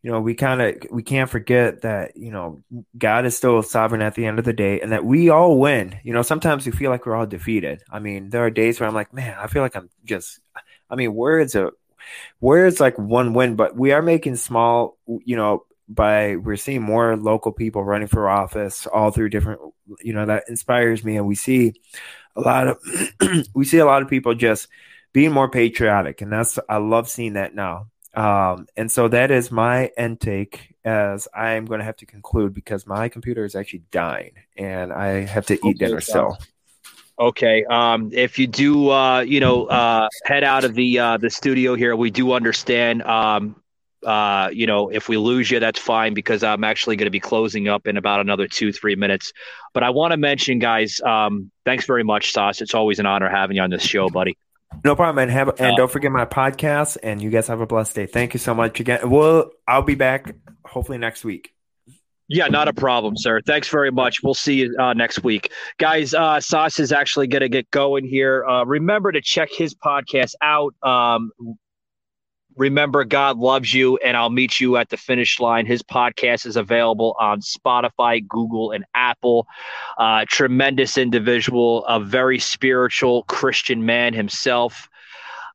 [0.02, 2.62] you know we kind of we can't forget that you know
[2.96, 5.98] God is still sovereign at the end of the day, and that we all win.
[6.02, 7.82] You know, sometimes we feel like we're all defeated.
[7.90, 10.40] I mean, there are days where I'm like, man, I feel like I'm just.
[10.88, 11.72] I mean, words are
[12.40, 14.98] words like one win, but we are making small.
[15.06, 19.60] You know, by we're seeing more local people running for office all through different.
[20.02, 21.74] You know, that inspires me, and we see
[22.36, 22.78] a lot of
[23.54, 24.68] we see a lot of people just
[25.12, 29.50] being more patriotic and that's i love seeing that now um, and so that is
[29.50, 33.82] my end take as i'm going to have to conclude because my computer is actually
[33.90, 36.36] dying and i have to eat dinner so
[37.18, 37.64] Okay.
[37.64, 41.74] Um, if you do, uh, you know, uh, head out of the uh, the studio
[41.74, 43.02] here, we do understand.
[43.02, 43.56] Um,
[44.04, 47.18] uh, you know, if we lose you, that's fine because I'm actually going to be
[47.18, 49.32] closing up in about another two three minutes.
[49.72, 52.60] But I want to mention, guys, um, thanks very much, Sos.
[52.60, 54.36] It's always an honor having you on this show, buddy.
[54.84, 57.66] no problem and have and Uh, don't forget my podcast and you guys have a
[57.66, 60.34] blessed day thank you so much again well i'll be back
[60.66, 61.54] hopefully next week
[62.28, 63.40] Yeah, not a problem, sir.
[63.40, 64.22] Thanks very much.
[64.22, 65.52] We'll see you uh, next week.
[65.78, 68.44] Guys, uh, Sos is actually going to get going here.
[68.44, 70.74] Uh, remember to check his podcast out.
[70.82, 71.30] Um,
[72.56, 75.66] remember, God loves you, and I'll meet you at the finish line.
[75.66, 79.46] His podcast is available on Spotify, Google, and Apple.
[79.96, 84.88] Uh, tremendous individual, a very spiritual Christian man himself.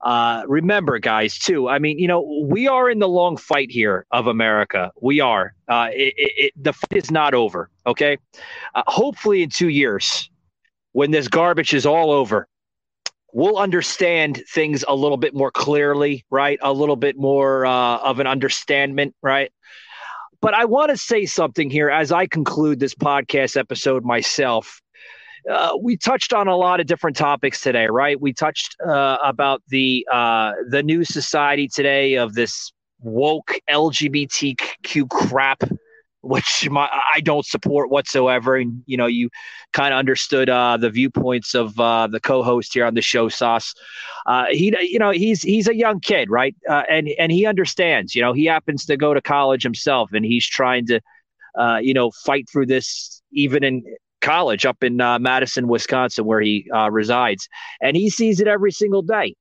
[0.03, 1.69] Uh, remember, guys, too.
[1.69, 4.91] I mean, you know, we are in the long fight here of America.
[4.99, 5.53] We are.
[5.67, 7.69] Uh, it, it, the fight is not over.
[7.85, 8.17] Okay.
[8.73, 10.29] Uh, hopefully, in two years,
[10.93, 12.47] when this garbage is all over,
[13.33, 16.59] we'll understand things a little bit more clearly, right?
[16.61, 19.51] A little bit more uh, of an understanding, right?
[20.41, 24.81] But I want to say something here as I conclude this podcast episode myself.
[25.49, 28.19] Uh, we touched on a lot of different topics today, right?
[28.19, 35.63] We touched uh, about the uh, the new society today of this woke LGBTQ crap
[36.23, 38.55] which my, I don't support whatsoever.
[38.55, 39.29] And you know, you
[39.73, 43.73] kind of understood uh, the viewpoints of uh, the co-host here on the show, Sos.
[44.51, 46.55] He, you know, he's he's a young kid, right?
[46.69, 48.13] And and he understands.
[48.13, 51.01] You know, he happens to go to college himself, and he's trying to,
[51.81, 53.83] you know, fight through this even in
[54.21, 57.49] college up in uh, Madison, Wisconsin, where he resides,
[57.81, 59.35] and he sees it every single day.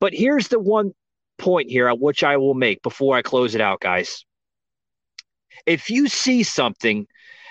[0.00, 0.92] But here's the one
[1.38, 4.24] point here, which I will make before I close it out, guys
[5.66, 7.06] if you see something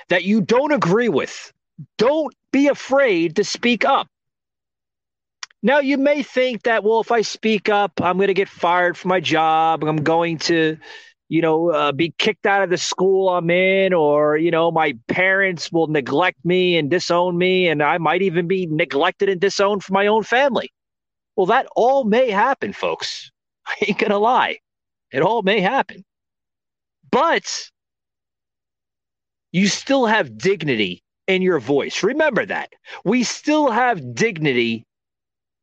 [0.10, 1.52] that you don't agree with,
[1.98, 4.07] don't be afraid to speak up.
[5.61, 8.98] Now, you may think that, well, if I speak up, I'm going to get fired
[8.98, 9.84] from my job.
[9.84, 10.78] I'm going to,
[11.30, 14.94] you know, uh, be kicked out of the school I'm in, or, you know, my
[15.08, 19.84] parents will neglect me and disown me, and I might even be neglected and disowned
[19.84, 20.72] from my own family.
[21.36, 23.32] Well, that all may happen, folks.
[23.68, 24.60] I ain't going to lie.
[25.12, 26.04] It all may happen.
[27.12, 27.70] But
[29.52, 32.04] you still have dignity in your voice.
[32.04, 32.74] Remember that.
[33.06, 34.86] We still have dignity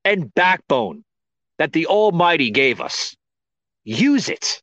[0.04, 1.04] and backbone
[1.58, 3.14] that the Almighty gave us.
[3.84, 4.62] Use it.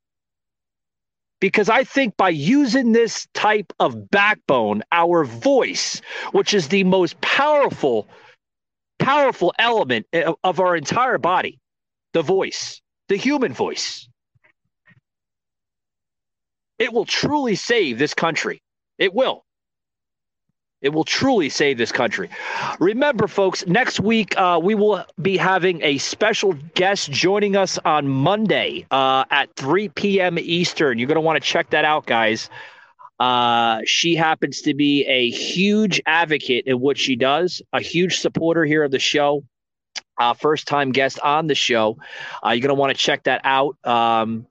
[1.40, 6.02] Because I think by using this type of backbone, our voice,
[6.32, 8.08] which is the most powerful,
[9.00, 10.08] powerful element
[10.44, 11.60] of our entire body,
[12.14, 14.10] the voice, the human voice,
[16.80, 18.62] it will truly save this country.
[18.98, 19.46] It will.
[20.82, 22.30] It will truly save this country.
[22.80, 28.08] Remember, folks, next week uh, we will be having a special guest joining us on
[28.08, 30.38] Monday uh, at 3 p.m.
[30.38, 31.00] Eastern.
[31.00, 32.50] You're going to want to check that out, guys.
[33.20, 38.64] Uh, she happens to be a huge advocate in what she does, a huge supporter
[38.64, 39.44] here of the show.
[40.20, 41.98] Uh, first time guest on the show.
[42.46, 43.78] Uh, you're going to want to check that out.
[43.84, 44.46] Um,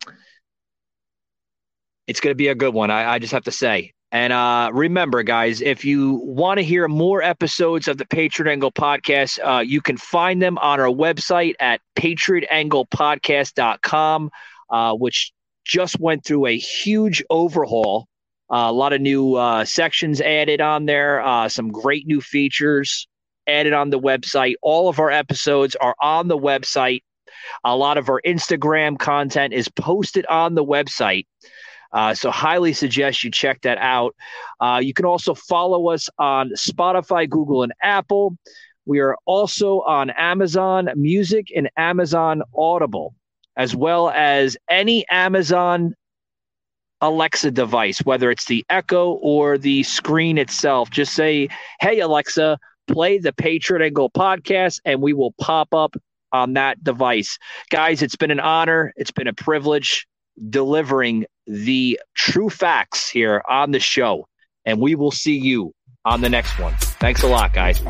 [2.09, 2.91] it's going to be a good one.
[2.91, 3.93] I, I just have to say.
[4.13, 8.73] And uh, remember, guys, if you want to hear more episodes of the Patriot Angle
[8.73, 14.31] podcast, uh, you can find them on our website at patriotanglepodcast.com,
[14.71, 15.33] uh, which
[15.65, 18.07] just went through a huge overhaul.
[18.49, 23.09] Uh, a lot of new uh, sections added on there, uh, some great new features
[23.49, 24.55] added on the website.
[24.63, 27.03] All of our episodes are on the website.
[27.65, 31.27] A lot of our Instagram content is posted on the website.
[31.97, 34.15] Uh, so, highly suggest you check that out.
[34.61, 38.37] Uh, you can also follow us on Spotify, Google, and Apple.
[38.85, 43.15] We are also on Amazon Music and Amazon Audible,
[43.57, 45.95] as well as any Amazon
[47.01, 50.91] Alexa device, whether it's the Echo or the screen itself.
[50.91, 51.49] Just say,
[51.81, 52.59] Hey, Alexa,
[52.89, 55.97] play the Patriot Angle podcast, and we will pop up
[56.33, 57.39] on that device.
[57.71, 58.93] Guys, it's been an honor.
[58.97, 60.07] It's been a privilege
[60.51, 64.29] delivering the true facts here on the show.
[64.65, 66.75] And we will see you on the next one.
[66.79, 67.81] Thanks a lot, guys.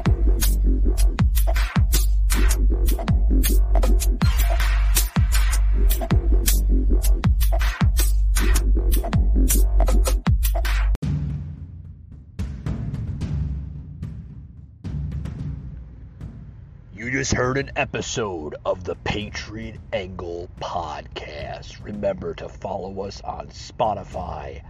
[17.07, 21.85] You just heard an episode of the Patriot Angle podcast.
[21.85, 24.63] Remember to follow us on Spotify,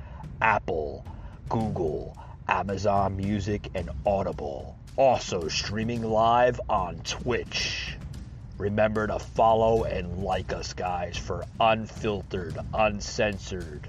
[0.42, 1.02] Apple,
[1.48, 2.14] Google,
[2.46, 4.76] Amazon Music, and Audible.
[4.98, 7.96] Also streaming live on Twitch.
[8.58, 13.88] Remember to follow and like us, guys, for unfiltered, uncensored,